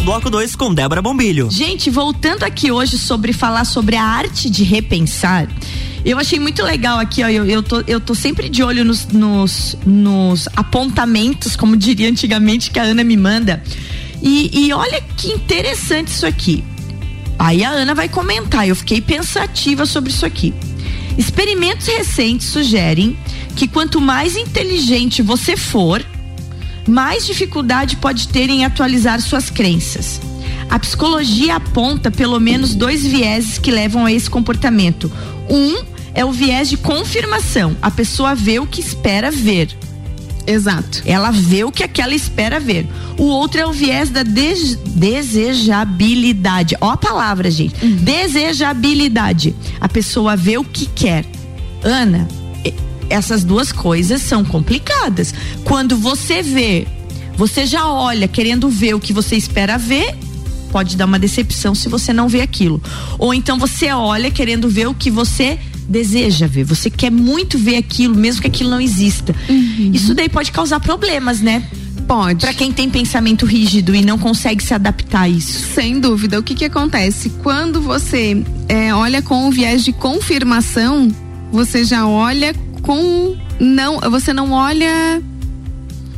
Volta, 0.00 0.02
bloco 0.02 0.30
2 0.30 0.56
com 0.56 0.72
Débora 0.72 1.02
Bombilho. 1.02 1.48
Gente, 1.50 1.90
voltando 1.90 2.44
aqui 2.44 2.70
hoje 2.70 2.98
sobre 2.98 3.32
falar 3.32 3.64
sobre 3.64 3.96
a 3.96 4.02
arte 4.02 4.48
de 4.48 4.62
repensar. 4.62 5.48
Eu 6.04 6.18
achei 6.18 6.38
muito 6.38 6.62
legal 6.62 6.98
aqui, 6.98 7.22
ó. 7.22 7.28
Eu, 7.28 7.44
eu, 7.44 7.62
tô, 7.62 7.82
eu 7.86 8.00
tô 8.00 8.14
sempre 8.14 8.48
de 8.48 8.62
olho 8.62 8.84
nos, 8.84 9.06
nos, 9.06 9.76
nos 9.84 10.48
apontamentos, 10.56 11.56
como 11.56 11.76
diria 11.76 12.08
antigamente, 12.08 12.70
que 12.70 12.78
a 12.78 12.82
Ana 12.82 13.04
me 13.04 13.16
manda. 13.16 13.62
E, 14.22 14.66
e 14.66 14.72
olha 14.72 15.02
que 15.16 15.28
interessante 15.28 16.08
isso 16.08 16.26
aqui. 16.26 16.64
Aí 17.38 17.62
a 17.62 17.70
Ana 17.70 17.94
vai 17.94 18.08
comentar. 18.08 18.66
Eu 18.66 18.76
fiquei 18.76 19.00
pensativa 19.00 19.84
sobre 19.84 20.10
isso 20.10 20.24
aqui. 20.24 20.54
Experimentos 21.18 21.86
recentes 21.86 22.46
sugerem 22.46 23.16
que 23.54 23.68
quanto 23.68 24.00
mais 24.00 24.36
inteligente 24.36 25.20
você 25.20 25.56
for, 25.56 26.04
mais 26.90 27.26
dificuldade 27.26 27.96
pode 27.96 28.28
ter 28.28 28.50
em 28.50 28.64
atualizar 28.64 29.20
suas 29.20 29.48
crenças. 29.48 30.20
A 30.68 30.78
psicologia 30.78 31.56
aponta 31.56 32.10
pelo 32.10 32.38
menos 32.38 32.74
dois 32.74 33.04
vieses 33.04 33.58
que 33.58 33.70
levam 33.70 34.06
a 34.06 34.12
esse 34.12 34.30
comportamento. 34.30 35.10
Um 35.48 35.82
é 36.14 36.24
o 36.24 36.32
viés 36.32 36.68
de 36.68 36.76
confirmação. 36.76 37.76
A 37.80 37.90
pessoa 37.90 38.34
vê 38.34 38.58
o 38.58 38.66
que 38.66 38.80
espera 38.80 39.30
ver. 39.30 39.76
Exato. 40.46 41.02
Ela 41.04 41.30
vê 41.30 41.64
o 41.64 41.72
que 41.72 41.82
aquela 41.84 42.14
espera 42.14 42.58
ver. 42.58 42.86
O 43.18 43.24
outro 43.24 43.60
é 43.60 43.66
o 43.66 43.72
viés 43.72 44.10
da 44.10 44.22
de 44.22 44.76
desejabilidade. 44.86 46.76
Ó 46.80 46.90
a 46.90 46.96
palavra, 46.96 47.50
gente. 47.50 47.84
Uhum. 47.84 47.96
Desejabilidade. 47.96 49.54
A 49.80 49.88
pessoa 49.88 50.36
vê 50.36 50.58
o 50.58 50.64
que 50.64 50.86
quer. 50.86 51.24
Ana, 51.82 52.26
essas 53.10 53.44
duas 53.44 53.72
coisas 53.72 54.22
são 54.22 54.44
complicadas. 54.44 55.34
Quando 55.64 55.96
você 55.96 56.42
vê, 56.42 56.86
você 57.36 57.66
já 57.66 57.86
olha 57.86 58.28
querendo 58.28 58.68
ver 58.68 58.94
o 58.94 59.00
que 59.00 59.12
você 59.12 59.36
espera 59.36 59.76
ver, 59.76 60.14
pode 60.70 60.96
dar 60.96 61.04
uma 61.04 61.18
decepção 61.18 61.74
se 61.74 61.88
você 61.88 62.12
não 62.12 62.28
vê 62.28 62.40
aquilo. 62.40 62.80
Ou 63.18 63.34
então 63.34 63.58
você 63.58 63.92
olha 63.92 64.30
querendo 64.30 64.68
ver 64.68 64.86
o 64.86 64.94
que 64.94 65.10
você 65.10 65.58
deseja 65.88 66.46
ver. 66.46 66.64
Você 66.64 66.88
quer 66.88 67.10
muito 67.10 67.58
ver 67.58 67.76
aquilo, 67.76 68.14
mesmo 68.14 68.40
que 68.40 68.46
aquilo 68.46 68.70
não 68.70 68.80
exista. 68.80 69.34
Uhum. 69.48 69.90
Isso 69.92 70.14
daí 70.14 70.28
pode 70.28 70.52
causar 70.52 70.78
problemas, 70.78 71.40
né? 71.40 71.64
Pode. 72.06 72.40
Para 72.40 72.54
quem 72.54 72.72
tem 72.72 72.88
pensamento 72.88 73.44
rígido 73.44 73.94
e 73.94 74.04
não 74.04 74.18
consegue 74.18 74.62
se 74.62 74.72
adaptar 74.72 75.22
a 75.22 75.28
isso. 75.28 75.74
Sem 75.74 76.00
dúvida. 76.00 76.38
O 76.38 76.42
que 76.42 76.54
que 76.54 76.64
acontece? 76.64 77.30
Quando 77.42 77.80
você 77.80 78.42
é, 78.68 78.94
olha 78.94 79.20
com 79.22 79.48
o 79.48 79.50
viés 79.50 79.84
de 79.84 79.92
confirmação, 79.92 81.08
você 81.52 81.84
já 81.84 82.06
olha 82.06 82.54
com 82.90 83.36
não 83.60 84.00
você 84.10 84.32
não 84.32 84.50
olha 84.50 85.22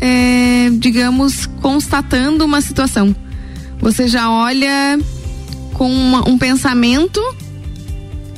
é, 0.00 0.70
digamos 0.78 1.44
constatando 1.60 2.46
uma 2.46 2.62
situação 2.62 3.14
você 3.78 4.08
já 4.08 4.30
olha 4.30 4.98
com 5.74 5.92
uma, 5.92 6.26
um 6.26 6.38
pensamento 6.38 7.20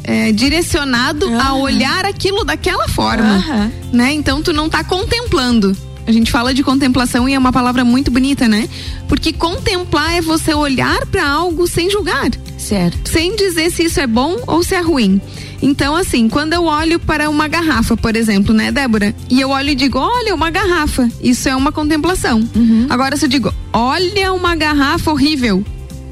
é, 0.03 0.33
direcionado 0.33 1.27
uhum. 1.27 1.41
a 1.41 1.55
olhar 1.55 2.05
aquilo 2.05 2.43
daquela 2.43 2.89
forma 2.89 3.37
uhum. 3.37 3.71
né 3.93 4.13
então 4.13 4.43
tu 4.43 4.53
não 4.53 4.67
está 4.67 4.83
contemplando 4.83 5.77
a 6.05 6.11
gente 6.11 6.33
fala 6.33 6.53
de 6.53 6.65
contemplação 6.65 7.29
e 7.29 7.35
é 7.35 7.39
uma 7.39 7.51
palavra 7.51 7.83
muito 7.83 8.11
bonita, 8.11 8.47
né? 8.47 8.69
Porque 9.09 9.33
contemplar 9.33 10.13
é 10.13 10.21
você 10.21 10.53
olhar 10.53 11.07
para 11.07 11.27
algo 11.27 11.67
sem 11.67 11.89
julgar. 11.89 12.31
Certo. 12.59 13.09
Sem 13.09 13.35
dizer 13.37 13.71
se 13.71 13.85
isso 13.85 13.99
é 14.01 14.07
bom 14.07 14.37
ou 14.47 14.63
se 14.63 14.75
é 14.75 14.81
ruim. 14.81 15.19
Então, 15.65 15.97
assim, 15.97 16.29
quando 16.29 16.53
eu 16.53 16.65
olho 16.65 17.01
para 17.01 17.31
uma 17.31 17.49
garrafa, 17.49 17.97
por 17.97 18.15
exemplo, 18.15 18.53
né, 18.53 18.71
Débora? 18.71 19.15
E 19.31 19.41
eu 19.41 19.49
olho 19.49 19.71
e 19.71 19.75
digo, 19.75 19.99
olha, 19.99 20.35
uma 20.35 20.51
garrafa. 20.51 21.09
Isso 21.23 21.49
é 21.49 21.57
uma 21.57 21.73
contemplação. 21.73 22.47
Uhum. 22.55 22.87
Agora, 22.91 23.17
se 23.17 23.25
eu 23.25 23.31
digo, 23.31 23.51
olha 23.73 24.35
uma 24.35 24.55
garrafa 24.55 25.11
horrível. 25.11 25.65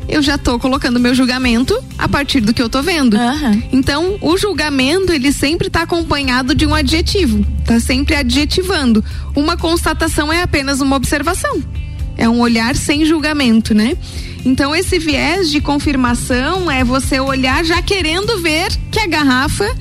Eu 0.09 0.23
já 0.23 0.39
tô 0.39 0.59
colocando 0.59 0.99
meu 0.99 1.15
julgamento 1.15 1.79
a 1.99 2.09
partir 2.09 2.41
do 2.41 2.55
que 2.55 2.63
eu 2.63 2.69
tô 2.71 2.81
vendo. 2.83 3.15
Uhum. 3.15 3.63
Então, 3.71 4.17
o 4.23 4.39
julgamento, 4.39 5.13
ele 5.13 5.31
sempre 5.31 5.69
tá 5.69 5.83
acompanhado 5.83 6.55
de 6.55 6.65
um 6.65 6.75
adjetivo. 6.75 7.45
Tá 7.67 7.79
sempre 7.79 8.17
adjetivando. 8.17 9.05
Uma 9.37 9.55
constatação 9.55 10.33
é 10.33 10.43
apenas 10.43 10.81
uma 10.81 10.97
observação. 10.97 11.63
É 12.17 12.27
um 12.27 12.41
olhar 12.41 12.75
sem 12.75 13.05
julgamento, 13.05 13.75
né? 13.75 13.99
Então 14.45 14.75
esse 14.75 14.99
viés 14.99 15.51
de 15.51 15.61
confirmação 15.61 16.71
é 16.71 16.83
você 16.83 17.21
olhar 17.21 17.65
já 17.65 17.81
querendo 17.81 18.41
ver 18.41 18.73
a 19.03 19.07
garrafa 19.07 19.75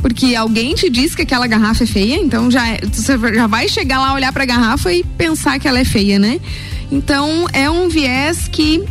porque 0.00 0.34
alguém 0.34 0.74
te 0.74 0.88
diz 0.88 1.14
que 1.14 1.22
aquela 1.22 1.46
garrafa 1.46 1.84
é 1.84 1.86
feia, 1.86 2.16
então 2.16 2.50
já 2.50 2.66
é, 2.68 2.80
você 2.80 3.18
já 3.34 3.46
vai 3.46 3.68
chegar 3.68 3.98
lá 3.98 4.14
olhar 4.14 4.32
para 4.32 4.44
a 4.44 4.46
garrafa 4.46 4.92
e 4.92 5.02
pensar 5.02 5.58
que 5.58 5.66
ela 5.66 5.78
é 5.78 5.84
feia, 5.84 6.18
né? 6.18 6.40
Então 6.90 7.46
é 7.52 7.68
um 7.68 7.88
viés 7.88 8.48
que 8.48 8.82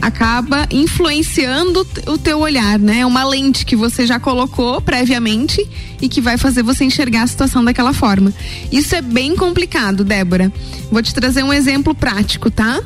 acaba 0.00 0.66
influenciando 0.70 1.86
o 2.06 2.18
teu 2.18 2.38
olhar, 2.38 2.78
né? 2.78 3.00
É 3.00 3.06
uma 3.06 3.24
lente 3.24 3.64
que 3.64 3.74
você 3.74 4.06
já 4.06 4.20
colocou 4.20 4.80
previamente 4.80 5.66
e 6.00 6.08
que 6.08 6.20
vai 6.20 6.36
fazer 6.36 6.62
você 6.62 6.84
enxergar 6.84 7.22
a 7.22 7.26
situação 7.26 7.64
daquela 7.64 7.92
forma. 7.92 8.32
Isso 8.70 8.94
é 8.94 9.00
bem 9.00 9.34
complicado, 9.34 10.04
Débora. 10.04 10.52
Vou 10.90 11.02
te 11.02 11.14
trazer 11.14 11.42
um 11.42 11.52
exemplo 11.52 11.94
prático, 11.94 12.50
tá? 12.50 12.82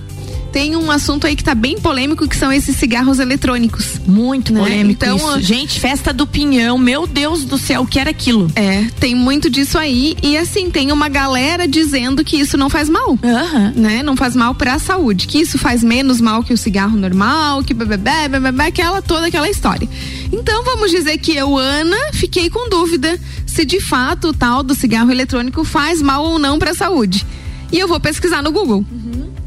Tem 0.59 0.75
um 0.75 0.91
assunto 0.91 1.25
aí 1.25 1.37
que 1.37 1.45
tá 1.45 1.55
bem 1.55 1.79
polêmico, 1.79 2.27
que 2.27 2.37
são 2.37 2.53
esses 2.53 2.75
cigarros 2.75 3.21
eletrônicos. 3.21 4.01
Muito 4.05 4.53
né? 4.53 4.59
polêmico 4.59 5.05
então, 5.05 5.17
isso. 5.17 5.41
Gente, 5.41 5.79
festa 5.79 6.13
do 6.13 6.27
pinhão, 6.27 6.77
meu 6.77 7.07
Deus 7.07 7.45
do 7.45 7.57
céu, 7.57 7.83
o 7.83 7.87
que 7.87 7.97
era 7.97 8.11
aquilo? 8.11 8.51
É, 8.57 8.87
tem 8.99 9.15
muito 9.15 9.49
disso 9.49 9.79
aí 9.79 10.17
e 10.21 10.37
assim, 10.37 10.69
tem 10.69 10.91
uma 10.91 11.09
galera 11.09 11.69
dizendo 11.69 12.25
que 12.25 12.37
isso 12.37 12.57
não 12.57 12.69
faz 12.69 12.89
mal, 12.89 13.11
uhum. 13.11 13.73
né? 13.77 14.03
Não 14.03 14.17
faz 14.17 14.35
mal 14.35 14.53
para 14.53 14.75
a 14.75 14.81
saúde, 14.81 15.29
que 15.29 15.39
isso 15.39 15.59
faz 15.59 15.85
menos 15.85 16.21
mal 16.21 16.43
que 16.43 16.53
o 16.53 16.59
cigarro 16.59 16.97
normal, 16.97 17.63
que 17.63 17.73
bebê, 17.73 17.97
bebê, 18.29 18.63
aquela 18.65 19.01
toda 19.01 19.29
aquela 19.29 19.49
história. 19.49 19.89
Então 20.33 20.65
vamos 20.65 20.91
dizer 20.91 21.19
que 21.19 21.37
eu, 21.37 21.57
Ana, 21.57 22.13
fiquei 22.15 22.51
com 22.51 22.69
dúvida 22.69 23.17
se 23.47 23.65
de 23.65 23.81
fato 23.81 24.31
o 24.31 24.35
tal 24.35 24.65
do 24.65 24.75
cigarro 24.75 25.13
eletrônico 25.13 25.63
faz 25.63 26.03
mal 26.03 26.25
ou 26.25 26.37
não 26.37 26.59
para 26.59 26.73
a 26.73 26.75
saúde. 26.75 27.25
E 27.71 27.79
eu 27.79 27.87
vou 27.87 28.01
pesquisar 28.01 28.43
no 28.43 28.51
Google. 28.51 28.85
Uhum. 28.91 29.38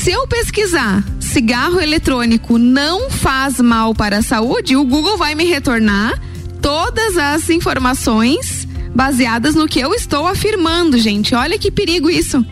Se 0.00 0.10
eu 0.10 0.26
pesquisar 0.26 1.04
cigarro 1.20 1.78
eletrônico 1.78 2.56
não 2.56 3.10
faz 3.10 3.60
mal 3.60 3.94
para 3.94 4.20
a 4.20 4.22
saúde, 4.22 4.74
o 4.74 4.82
Google 4.82 5.18
vai 5.18 5.34
me 5.34 5.44
retornar 5.44 6.18
todas 6.62 7.18
as 7.18 7.50
informações 7.50 8.66
baseadas 8.94 9.54
no 9.54 9.68
que 9.68 9.78
eu 9.78 9.92
estou 9.92 10.26
afirmando, 10.26 10.96
gente. 10.96 11.34
Olha 11.34 11.58
que 11.58 11.70
perigo 11.70 12.08
isso. 12.08 12.42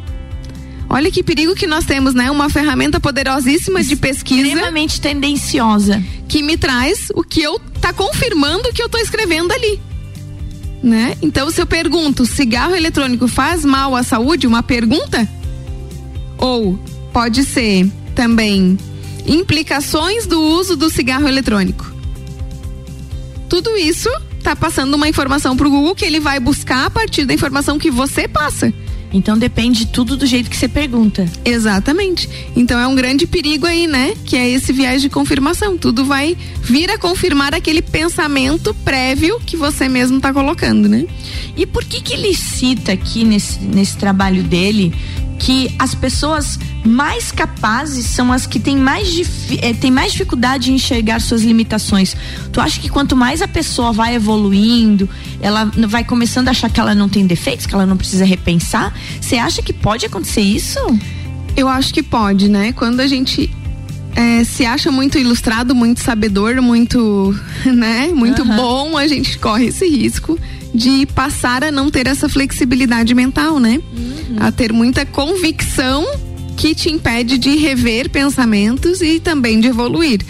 Olha 0.90 1.11
que 1.11 1.22
perigo 1.22 1.54
que 1.54 1.66
nós 1.66 1.87
temos, 1.87 2.12
né? 2.12 2.30
Uma 2.30 2.50
ferramenta 2.50 3.00
poderosíssima 3.00 3.82
de 3.82 3.96
pesquisa. 3.96 4.46
Extremamente 4.46 5.00
tendenciosa. 5.00 6.04
Que 6.28 6.42
me 6.42 6.58
traz 6.58 7.08
o 7.14 7.22
que 7.22 7.40
eu 7.40 7.58
tá 7.80 7.94
confirmando 7.94 8.74
que 8.74 8.82
eu 8.82 8.90
tô 8.90 8.98
escrevendo 8.98 9.52
ali. 9.52 9.80
Né? 10.82 11.16
Então, 11.22 11.50
se 11.50 11.62
eu 11.62 11.66
pergunto, 11.66 12.26
cigarro 12.26 12.76
eletrônico 12.76 13.26
faz 13.26 13.64
mal 13.64 13.96
à 13.96 14.02
saúde? 14.02 14.46
Uma 14.46 14.62
pergunta? 14.62 15.26
Ou 16.37 16.78
pode 17.18 17.42
ser 17.42 17.85
também 18.14 18.78
implicações 19.26 20.24
do 20.24 20.40
uso 20.40 20.76
do 20.76 20.88
cigarro 20.88 21.26
eletrônico. 21.26 21.85
Tudo 23.48 23.76
isso 23.76 24.09
está 24.38 24.54
passando 24.54 24.94
uma 24.94 25.09
informação 25.09 25.57
para 25.57 25.66
o 25.66 25.70
Google 25.70 25.96
que 25.96 26.04
ele 26.04 26.20
vai 26.20 26.38
buscar 26.38 26.87
a 26.87 26.90
partir 26.90 27.24
da 27.24 27.35
informação 27.35 27.76
que 27.76 27.90
você 27.90 28.28
passa. 28.28 28.72
Então 29.12 29.37
depende 29.37 29.87
tudo 29.87 30.16
do 30.16 30.26
jeito 30.26 30.48
que 30.48 30.57
você 30.57 30.68
pergunta. 30.68 31.28
Exatamente. 31.44 32.28
Então 32.54 32.78
é 32.78 32.87
um 32.87 32.94
grande 32.94 33.26
perigo 33.26 33.66
aí, 33.66 33.88
né? 33.88 34.14
Que 34.24 34.37
é 34.37 34.48
esse 34.48 34.72
viés 34.72 35.02
de 35.02 35.09
confirmação. 35.09 35.76
Tudo 35.76 36.04
vai 36.04 36.37
vir 36.62 36.88
a 36.88 36.98
confirmar 36.98 37.52
aquele 37.52 37.83
pensamento 37.83 38.72
prévio 38.85 39.40
que 39.44 39.57
você 39.57 39.88
mesmo 39.88 40.18
está 40.18 40.33
colocando, 40.33 40.88
né? 40.88 41.04
E 41.57 41.66
por 41.66 41.85
que 41.85 42.00
que 42.00 42.12
ele 42.12 42.33
cita 42.33 42.92
aqui 42.92 43.24
nesse, 43.24 43.59
nesse 43.61 43.96
trabalho 43.96 44.44
dele 44.44 44.94
que 45.38 45.74
as 45.79 45.94
pessoas 45.94 46.59
mais 46.85 47.31
capazes 47.31 48.07
são 48.07 48.33
as 48.33 48.46
que 48.46 48.59
têm 48.59 48.77
mais, 48.77 49.09
é, 49.62 49.72
têm 49.72 49.90
mais 49.90 50.12
dificuldade 50.12 50.70
em 50.70 50.74
enxergar 50.74 51.20
suas 51.20 51.42
limitações. 51.42 52.16
Tu 52.53 52.61
acha 52.61 52.81
que 52.81 52.88
quanto 52.88 53.14
mais 53.14 53.40
a 53.40 53.48
pessoa 53.48 53.92
vai 53.92 54.14
evoluindo, 54.14 55.09
ela 55.40 55.70
vai 55.87 56.05
começando 56.05 56.48
a 56.48 56.51
achar 56.51 56.70
que 56.70 56.81
ela 56.81 56.94
não 56.94 57.09
tem 57.09 57.27
defeitos, 57.27 57.66
que 57.66 57.74
ela 57.74 57.87
não 57.87 57.96
precisa 57.96 58.24
repensar? 58.24 58.92
Você 59.20 59.37
acha 59.37 59.62
que 59.62 59.72
pode 59.72 60.05
acontecer 60.07 60.40
isso? 60.40 60.79
Eu 61.57 61.68
acho 61.68 61.92
que 61.94 62.03
pode, 62.03 62.48
né? 62.48 62.72
Quando 62.72 63.01
a 63.01 63.07
gente 63.07 63.51
é, 64.14 64.42
se 64.44 64.64
acha 64.64 64.90
muito 64.90 65.18
ilustrado, 65.18 65.74
muito 65.74 66.01
sabedor, 66.01 66.61
muito, 66.61 67.35
né, 67.64 68.09
muito 68.09 68.42
uhum. 68.42 68.57
bom, 68.57 68.96
a 68.98 69.07
gente 69.07 69.38
corre 69.38 69.66
esse 69.66 69.88
risco 69.88 70.38
de 70.74 71.07
passar 71.07 71.64
a 71.64 71.72
não 71.72 71.90
ter 71.90 72.07
essa 72.07 72.28
flexibilidade 72.28 73.14
mental, 73.14 73.59
né? 73.59 73.81
Uhum. 73.96 74.37
A 74.40 74.52
ter 74.52 74.72
muita 74.72 75.07
convicção 75.07 76.07
que 76.57 76.74
te 76.74 76.90
impede 76.90 77.38
de 77.38 77.57
rever 77.57 78.11
pensamentos 78.11 79.00
e 79.00 79.20
também 79.20 79.61
de 79.61 79.68
evoluir. 79.68 80.20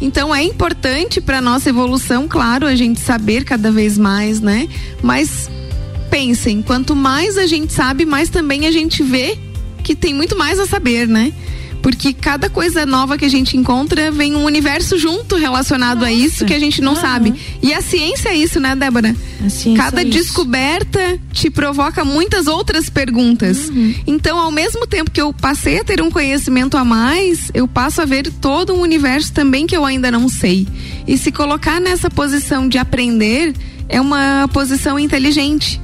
Então 0.00 0.34
é 0.34 0.42
importante 0.42 1.20
para 1.20 1.40
nossa 1.40 1.68
evolução, 1.68 2.26
claro, 2.28 2.66
a 2.66 2.74
gente 2.74 3.00
saber 3.00 3.44
cada 3.44 3.70
vez 3.70 3.96
mais, 3.96 4.40
né? 4.40 4.68
Mas 5.02 5.48
pensem, 6.10 6.62
quanto 6.62 6.94
mais 6.94 7.36
a 7.36 7.46
gente 7.46 7.72
sabe, 7.72 8.04
mais 8.04 8.28
também 8.28 8.66
a 8.66 8.70
gente 8.70 9.02
vê 9.02 9.38
que 9.82 9.94
tem 9.94 10.14
muito 10.14 10.36
mais 10.36 10.58
a 10.58 10.66
saber, 10.66 11.06
né? 11.06 11.32
Porque 11.84 12.14
cada 12.14 12.48
coisa 12.48 12.86
nova 12.86 13.18
que 13.18 13.26
a 13.26 13.28
gente 13.28 13.58
encontra 13.58 14.10
vem 14.10 14.34
um 14.34 14.44
universo 14.44 14.96
junto 14.96 15.36
relacionado 15.36 15.98
Nossa. 15.98 16.08
a 16.08 16.12
isso 16.12 16.46
que 16.46 16.54
a 16.54 16.58
gente 16.58 16.80
não 16.80 16.94
uhum. 16.94 17.00
sabe. 17.00 17.34
E 17.62 17.74
a 17.74 17.82
ciência 17.82 18.30
é 18.30 18.36
isso, 18.36 18.58
né, 18.58 18.74
Débora? 18.74 19.14
Cada 19.76 20.00
é 20.00 20.04
descoberta 20.06 21.20
te 21.30 21.50
provoca 21.50 22.02
muitas 22.02 22.46
outras 22.46 22.88
perguntas. 22.88 23.68
Uhum. 23.68 23.94
Então, 24.06 24.38
ao 24.38 24.50
mesmo 24.50 24.86
tempo 24.86 25.10
que 25.10 25.20
eu 25.20 25.30
passei 25.34 25.78
a 25.78 25.84
ter 25.84 26.00
um 26.00 26.10
conhecimento 26.10 26.78
a 26.78 26.86
mais, 26.86 27.50
eu 27.52 27.68
passo 27.68 28.00
a 28.00 28.06
ver 28.06 28.32
todo 28.40 28.72
um 28.72 28.80
universo 28.80 29.34
também 29.34 29.66
que 29.66 29.76
eu 29.76 29.84
ainda 29.84 30.10
não 30.10 30.26
sei. 30.26 30.66
E 31.06 31.18
se 31.18 31.30
colocar 31.30 31.82
nessa 31.82 32.08
posição 32.08 32.66
de 32.66 32.78
aprender 32.78 33.52
é 33.90 34.00
uma 34.00 34.48
posição 34.54 34.98
inteligente 34.98 35.83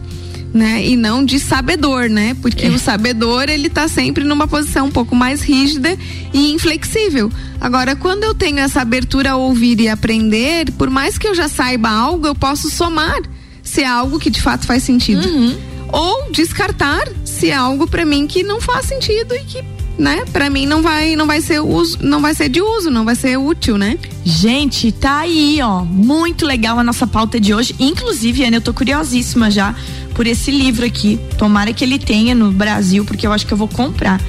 né? 0.52 0.84
E 0.84 0.96
não 0.96 1.24
de 1.24 1.38
sabedor, 1.38 2.08
né? 2.08 2.36
Porque 2.40 2.66
é. 2.66 2.70
o 2.70 2.78
sabedor, 2.78 3.48
ele 3.48 3.68
tá 3.68 3.88
sempre 3.88 4.24
numa 4.24 4.46
posição 4.46 4.86
um 4.86 4.90
pouco 4.90 5.14
mais 5.14 5.42
rígida 5.42 5.96
e 6.32 6.52
inflexível. 6.52 7.30
Agora, 7.60 7.94
quando 7.94 8.24
eu 8.24 8.34
tenho 8.34 8.58
essa 8.58 8.80
abertura 8.80 9.32
a 9.32 9.36
ouvir 9.36 9.80
e 9.80 9.88
aprender, 9.88 10.70
por 10.72 10.90
mais 10.90 11.18
que 11.18 11.26
eu 11.26 11.34
já 11.34 11.48
saiba 11.48 11.88
algo, 11.88 12.26
eu 12.26 12.34
posso 12.34 12.70
somar 12.70 13.20
se 13.62 13.82
é 13.82 13.86
algo 13.86 14.18
que 14.18 14.30
de 14.30 14.42
fato 14.42 14.66
faz 14.66 14.82
sentido. 14.82 15.26
Uhum. 15.26 15.56
Ou 15.88 16.30
descartar 16.30 17.08
se 17.24 17.50
é 17.50 17.54
algo 17.54 17.86
para 17.86 18.04
mim 18.04 18.26
que 18.26 18.42
não 18.42 18.60
faz 18.60 18.86
sentido 18.86 19.34
e 19.34 19.40
que 19.40 19.64
né? 19.98 20.24
Para 20.32 20.48
mim 20.48 20.64
não 20.66 20.80
vai 20.80 21.14
não 21.14 21.26
vai 21.26 21.42
ser 21.42 21.60
uso, 21.60 21.98
não 22.00 22.22
vai 22.22 22.34
ser 22.34 22.48
de 22.48 22.62
uso, 22.62 22.90
não 22.90 23.04
vai 23.04 23.14
ser 23.14 23.36
útil, 23.36 23.76
né? 23.76 23.98
Gente, 24.24 24.90
tá 24.90 25.18
aí, 25.18 25.60
ó, 25.62 25.84
muito 25.84 26.46
legal 26.46 26.78
a 26.78 26.84
nossa 26.84 27.06
pauta 27.06 27.38
de 27.38 27.52
hoje. 27.52 27.74
Inclusive, 27.78 28.44
Ana, 28.44 28.56
eu 28.56 28.60
tô 28.60 28.72
curiosíssima 28.72 29.50
já 29.50 29.74
por 30.20 30.26
esse 30.26 30.50
livro 30.50 30.84
aqui. 30.84 31.18
Tomara 31.38 31.72
que 31.72 31.82
ele 31.82 31.98
tenha 31.98 32.34
no 32.34 32.52
Brasil, 32.52 33.06
porque 33.06 33.26
eu 33.26 33.32
acho 33.32 33.46
que 33.46 33.54
eu 33.54 33.56
vou 33.56 33.66
comprar. 33.66 34.20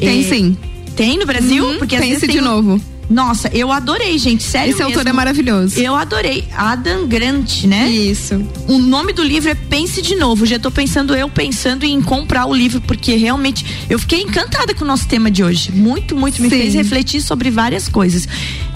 Tem 0.00 0.20
é, 0.20 0.22
sim. 0.22 0.56
Tem 0.96 1.18
no 1.18 1.26
Brasil? 1.26 1.62
Uhum, 1.66 1.76
porque 1.76 1.96
esse 1.96 2.26
de 2.26 2.40
novo. 2.40 2.80
Nossa, 3.10 3.50
eu 3.52 3.70
adorei, 3.70 4.16
gente. 4.16 4.42
Sério 4.42 4.70
Esse 4.70 4.78
mesmo. 4.78 4.94
autor 4.96 5.06
é 5.06 5.12
maravilhoso. 5.12 5.78
Eu 5.78 5.94
adorei. 5.94 6.48
Adam 6.56 7.06
Grant, 7.06 7.64
né? 7.64 7.90
Isso. 7.90 8.42
O 8.66 8.78
nome 8.78 9.12
do 9.12 9.22
livro 9.22 9.50
é 9.50 9.54
Pense 9.54 10.00
de 10.00 10.16
Novo. 10.16 10.46
Já 10.46 10.58
tô 10.58 10.70
pensando, 10.70 11.14
eu 11.14 11.28
pensando 11.28 11.84
em 11.84 12.00
comprar 12.00 12.46
o 12.46 12.54
livro, 12.54 12.80
porque 12.80 13.14
realmente 13.14 13.66
eu 13.90 13.98
fiquei 13.98 14.22
encantada 14.22 14.72
com 14.72 14.82
o 14.82 14.88
nosso 14.88 15.06
tema 15.06 15.30
de 15.30 15.44
hoje. 15.44 15.70
Muito, 15.72 16.16
muito. 16.16 16.40
Me 16.40 16.48
Sim. 16.48 16.56
fez 16.56 16.72
refletir 16.72 17.20
sobre 17.20 17.50
várias 17.50 17.86
coisas. 17.86 18.26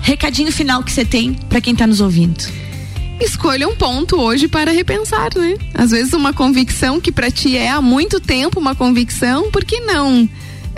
Recadinho 0.03 0.53
final 0.53 0.83
que 0.83 0.93
você 0.93 1.07
tem 1.07 1.33
para 1.33 1.63
quem 1.63 1.75
tá 1.75 1.87
nos 1.87 2.03
ouvindo 2.03 2.68
escolha 3.21 3.69
um 3.69 3.75
ponto 3.75 4.17
hoje 4.21 4.49
para 4.49 4.71
repensar, 4.71 5.31
né? 5.37 5.57
Às 5.75 5.91
vezes 5.91 6.13
uma 6.13 6.33
convicção 6.33 7.01
que 7.01 7.13
para 7.13 7.31
ti 7.31 7.57
é 7.57 7.71
há 7.71 7.81
muito 7.81 8.21
tempo 8.21 8.61
uma 8.61 8.75
convicção, 8.75 9.51
por 9.51 9.65
que 9.65 9.81
não 9.81 10.29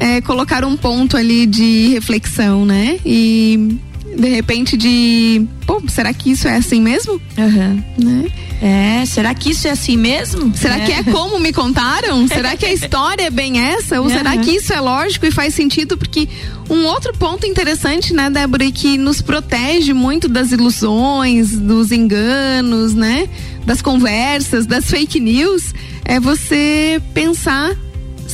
é, 0.00 0.22
colocar 0.22 0.64
um 0.64 0.76
ponto 0.76 1.14
ali 1.16 1.46
de 1.46 1.88
reflexão, 1.88 2.64
né? 2.64 2.98
E 3.04 3.76
de 4.16 4.28
repente 4.28 4.76
de, 4.76 5.46
pô, 5.66 5.82
será 5.88 6.12
que 6.12 6.30
isso 6.30 6.48
é 6.48 6.56
assim 6.56 6.80
mesmo? 6.80 7.20
Uhum. 7.36 7.82
Né? 7.98 8.30
É, 8.62 9.06
será 9.06 9.34
que 9.34 9.50
isso 9.50 9.66
é 9.66 9.70
assim 9.70 9.96
mesmo? 9.96 10.54
Será 10.54 10.78
é. 10.78 10.84
que 10.84 10.92
é 10.92 11.02
como 11.04 11.38
me 11.38 11.52
contaram? 11.52 12.26
será 12.28 12.56
que 12.56 12.66
a 12.66 12.72
história 12.72 13.24
é 13.24 13.30
bem 13.30 13.58
essa? 13.58 14.00
Ou 14.00 14.06
uhum. 14.06 14.12
será 14.12 14.36
que 14.36 14.50
isso 14.50 14.72
é 14.72 14.80
lógico 14.80 15.26
e 15.26 15.30
faz 15.30 15.54
sentido? 15.54 15.96
Porque 15.96 16.28
um 16.68 16.84
outro 16.84 17.12
ponto 17.14 17.46
interessante, 17.46 18.12
né, 18.12 18.28
Débora, 18.28 18.64
e 18.64 18.72
que 18.72 18.98
nos 18.98 19.22
protege 19.22 19.92
muito 19.92 20.28
das 20.28 20.52
ilusões, 20.52 21.58
dos 21.58 21.90
enganos, 21.90 22.94
né? 22.94 23.28
Das 23.64 23.80
conversas, 23.80 24.66
das 24.66 24.90
fake 24.90 25.20
news, 25.20 25.74
é 26.04 26.20
você 26.20 27.00
pensar 27.14 27.76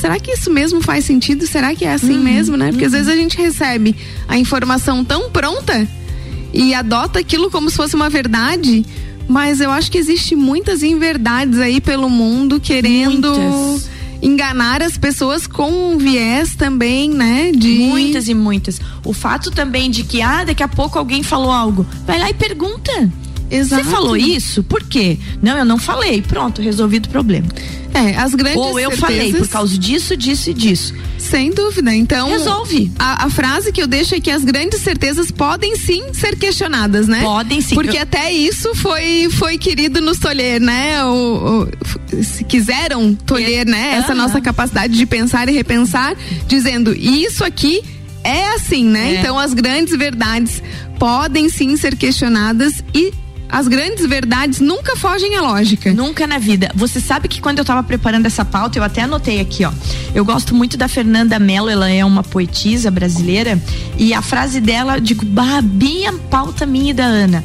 será 0.07 0.21
que 0.21 0.31
isso 0.31 0.51
mesmo 0.53 0.81
faz 0.81 1.05
sentido? 1.05 1.47
Será 1.47 1.75
que 1.75 1.85
é 1.85 1.93
assim 1.93 2.17
uhum, 2.17 2.23
mesmo, 2.23 2.57
né? 2.57 2.71
Porque 2.71 2.85
uhum. 2.85 2.87
às 2.87 2.93
vezes 2.93 3.09
a 3.09 3.17
gente 3.17 3.37
recebe 3.37 3.97
a 4.29 4.39
informação 4.39 5.05
tão 5.05 5.31
pronta 5.31 5.87
e 6.55 6.73
adota 6.73 7.19
aquilo 7.19 7.51
como 7.51 7.69
se 7.69 7.77
fosse 7.77 7.97
uma 7.97 8.09
verdade, 8.09 8.87
mas 9.29 9.61
eu 9.61 9.71
acho 9.71 9.91
que 9.91 9.99
existe 9.99 10.37
muitas 10.37 10.85
inverdades 10.85 11.59
aí 11.59 11.81
pelo 11.81 12.09
mundo 12.09 12.61
querendo 12.61 13.29
muitas. 13.31 13.91
enganar 14.23 14.81
as 14.81 14.97
pessoas 14.97 15.49
com 15.49 15.71
um 15.71 15.99
viés 15.99 16.55
também, 16.55 17.11
né? 17.11 17.51
De 17.51 17.69
muitas 17.69 18.29
e 18.29 18.35
muitas. 18.35 18.81
O 19.05 19.13
fato 19.13 19.51
também 19.51 19.91
de 19.91 20.05
que 20.05 20.23
ah, 20.23 20.45
daqui 20.45 20.63
a 20.63 20.69
pouco 20.69 20.99
alguém 21.01 21.25
falou 21.25 21.51
algo, 21.51 21.85
vai 22.07 22.19
lá 22.21 22.31
e 22.31 22.35
pergunta. 22.35 23.11
Exato. 23.51 23.85
Você 23.85 23.91
falou 23.91 24.17
isso? 24.17 24.63
Por 24.63 24.83
quê? 24.83 25.19
Não, 25.43 25.57
eu 25.57 25.65
não 25.65 25.79
falei. 25.79 26.21
Pronto, 26.23 26.61
resolvido 26.61 27.07
o 27.07 27.09
problema. 27.09 27.47
É, 27.97 28.17
as 28.21 28.35
grandes 28.35 28.59
Ou 28.59 28.79
eu 28.79 28.91
certezas... 28.91 29.01
falei 29.01 29.33
por 29.35 29.49
causa 29.49 29.79
disso, 29.79 30.17
disso 30.17 30.51
e 30.51 30.55
disso. 30.55 30.95
Sem 31.19 31.51
dúvida. 31.51 31.95
Então. 31.95 32.29
Resolve. 32.29 32.93
A, 32.99 33.25
a, 33.25 33.31
frase 33.31 33.73
que 33.73 33.83
eu 33.83 33.87
deixo 33.87 34.15
é 34.15 34.21
que 34.21 34.31
as 34.31 34.45
grandes 34.45 34.81
certezas 34.81 35.31
podem 35.31 35.77
sim 35.77 36.13
ser 36.13 36.37
questionadas, 36.37 37.09
né? 37.09 37.23
Podem 37.23 37.61
sim. 37.61 37.75
Porque 37.75 37.97
eu... 37.97 38.03
até 38.03 38.33
isso 38.33 38.75
foi, 38.75 39.29
foi 39.31 39.59
querido 39.59 40.01
nos 40.01 40.19
tolher, 40.19 40.61
né? 40.61 41.05
O, 41.05 41.69
o 42.13 42.23
se 42.23 42.45
quiseram 42.45 43.15
tolher, 43.15 43.67
né? 43.67 43.95
Essa 43.97 44.15
nossa 44.15 44.41
capacidade 44.41 44.97
de 44.97 45.07
pensar 45.07 45.49
e 45.49 45.53
repensar, 45.53 46.15
dizendo 46.47 46.95
isso 46.95 47.45
aqui 47.45 47.83
é 48.23 48.49
assim, 48.55 48.85
né? 48.85 49.15
É. 49.15 49.21
Então 49.21 49.39
as 49.39 49.55
grandes 49.55 49.97
verdades 49.97 50.63
podem 50.99 51.49
sim 51.49 51.77
ser 51.77 51.97
questionadas 51.97 52.83
e 52.95 53.13
as 53.49 53.69
grandes 53.69 54.07
verdades 54.07 54.61
nunca 54.61 54.97
fogem 54.97 55.37
à 55.37 55.41
lógica. 55.41 55.93
Nunca 55.93 56.27
na 56.27 56.39
vida. 56.39 56.71
Você 56.75 57.01
sabe 57.01 57.29
que 57.29 57.41
quando 57.41 57.59
eu 57.59 57.63
estava 57.63 57.83
preparando 57.83 58.27
essa 58.27 58.45
pauta, 58.45 58.79
eu 58.79 58.83
até 58.83 59.03
anotei 59.03 59.41
aqui, 59.41 59.65
ó. 59.65 59.73
Eu 60.15 60.25
gosto 60.25 60.55
muito 60.55 60.77
da 60.77 60.89
Fernanda 60.89 61.39
Mello, 61.39 61.69
ela 61.69 61.91
é 61.91 62.05
uma 62.05 62.23
poetisa 62.23 62.91
brasileira, 62.91 63.61
e 63.97 64.13
a 64.13 64.23
frase 64.23 64.61
dela, 64.61 64.99
digo, 64.99 65.25
bem 65.63 66.07
a 66.07 66.13
pauta 66.13 66.67
minha 66.67 66.91
e 66.91 66.95
da 66.95 67.05
Ana. 67.05 67.45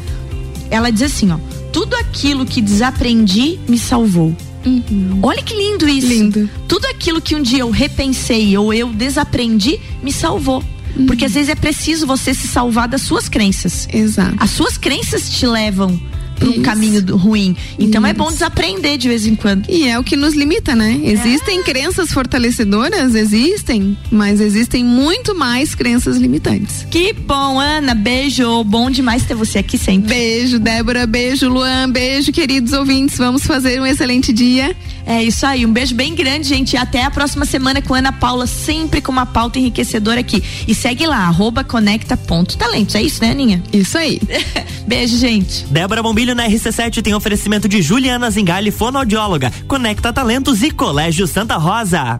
Ela 0.69 0.91
diz 0.91 1.03
assim, 1.03 1.31
ó: 1.31 1.37
tudo 1.71 1.95
aquilo 1.95 2.45
que 2.45 2.61
desaprendi 2.61 3.59
me 3.67 3.77
salvou. 3.77 4.35
Uhum. 4.65 5.19
Olha 5.23 5.41
que 5.41 5.55
lindo 5.55 5.87
isso. 5.87 6.07
Lindo. 6.07 6.49
Tudo 6.67 6.85
aquilo 6.85 7.21
que 7.21 7.35
um 7.35 7.41
dia 7.41 7.59
eu 7.59 7.71
repensei 7.71 8.55
ou 8.57 8.73
eu 8.73 8.89
desaprendi 8.89 9.79
me 10.03 10.11
salvou. 10.11 10.63
Uhum. 11.01 11.05
Porque 11.07 11.25
às 11.25 11.33
vezes 11.33 11.49
é 11.49 11.55
preciso 11.55 12.07
você 12.07 12.33
se 12.33 12.47
salvar 12.47 12.87
das 12.87 13.01
suas 13.01 13.27
crenças. 13.27 13.87
Exato. 13.91 14.35
As 14.39 14.51
suas 14.51 14.77
crenças 14.77 15.29
te 15.29 15.45
levam 15.45 15.99
para 16.41 16.49
um 16.49 16.61
caminho 16.61 17.01
do, 17.01 17.15
ruim. 17.15 17.55
Então 17.77 18.01
Isso. 18.01 18.09
é 18.09 18.13
bom 18.13 18.31
desaprender 18.31 18.97
de 18.97 19.07
vez 19.07 19.25
em 19.25 19.35
quando. 19.35 19.69
E 19.69 19.87
é 19.87 19.99
o 19.99 20.03
que 20.03 20.15
nos 20.15 20.33
limita, 20.33 20.75
né? 20.75 20.99
Existem 21.03 21.59
é. 21.59 21.63
crenças 21.63 22.11
fortalecedoras, 22.11 23.13
existem, 23.13 23.95
mas 24.11 24.41
existem 24.41 24.83
muito 24.83 25.35
mais 25.35 25.75
crenças 25.75 26.17
limitantes. 26.17 26.85
Que 26.89 27.13
bom, 27.13 27.59
Ana, 27.59 27.93
beijo, 27.93 28.63
bom 28.63 28.89
demais 28.89 29.23
ter 29.23 29.35
você 29.35 29.59
aqui 29.59 29.77
sempre. 29.77 30.09
Beijo, 30.09 30.59
Débora, 30.59 31.05
beijo, 31.05 31.47
Luan, 31.47 31.89
beijo, 31.89 32.31
queridos 32.31 32.73
ouvintes, 32.73 33.17
vamos 33.17 33.45
fazer 33.45 33.79
um 33.79 33.85
excelente 33.85 34.33
dia. 34.33 34.75
É 35.05 35.23
isso 35.23 35.45
aí, 35.45 35.65
um 35.65 35.71
beijo 35.71 35.95
bem 35.95 36.15
grande, 36.15 36.47
gente, 36.47 36.73
e 36.73 36.77
até 36.77 37.03
a 37.03 37.11
próxima 37.11 37.45
semana 37.45 37.81
com 37.81 37.93
Ana 37.93 38.11
Paula, 38.11 38.47
sempre 38.47 39.01
com 39.01 39.11
uma 39.11 39.25
pauta 39.25 39.59
enriquecedora 39.59 40.19
aqui. 40.19 40.43
E 40.67 40.75
segue 40.75 41.05
lá, 41.05 41.27
arroba 41.27 41.63
conecta.talentos, 41.63 42.95
é 42.95 43.01
isso, 43.01 43.21
né, 43.21 43.31
Aninha? 43.31 43.63
Isso 43.71 43.97
aí. 43.97 44.21
beijo, 44.85 45.17
gente. 45.17 45.65
Débora 45.67 46.03
Bombilho 46.03 46.35
na 46.35 46.47
RC7 46.47 47.01
tem 47.01 47.13
oferecimento 47.13 47.67
de 47.67 47.81
Juliana 47.81 48.29
Zingali, 48.29 48.71
fonoaudióloga, 48.71 49.51
Conecta 49.67 50.11
Talentos 50.11 50.61
e 50.61 50.71
Colégio 50.71 51.27
Santa 51.27 51.57
Rosa. 51.57 52.19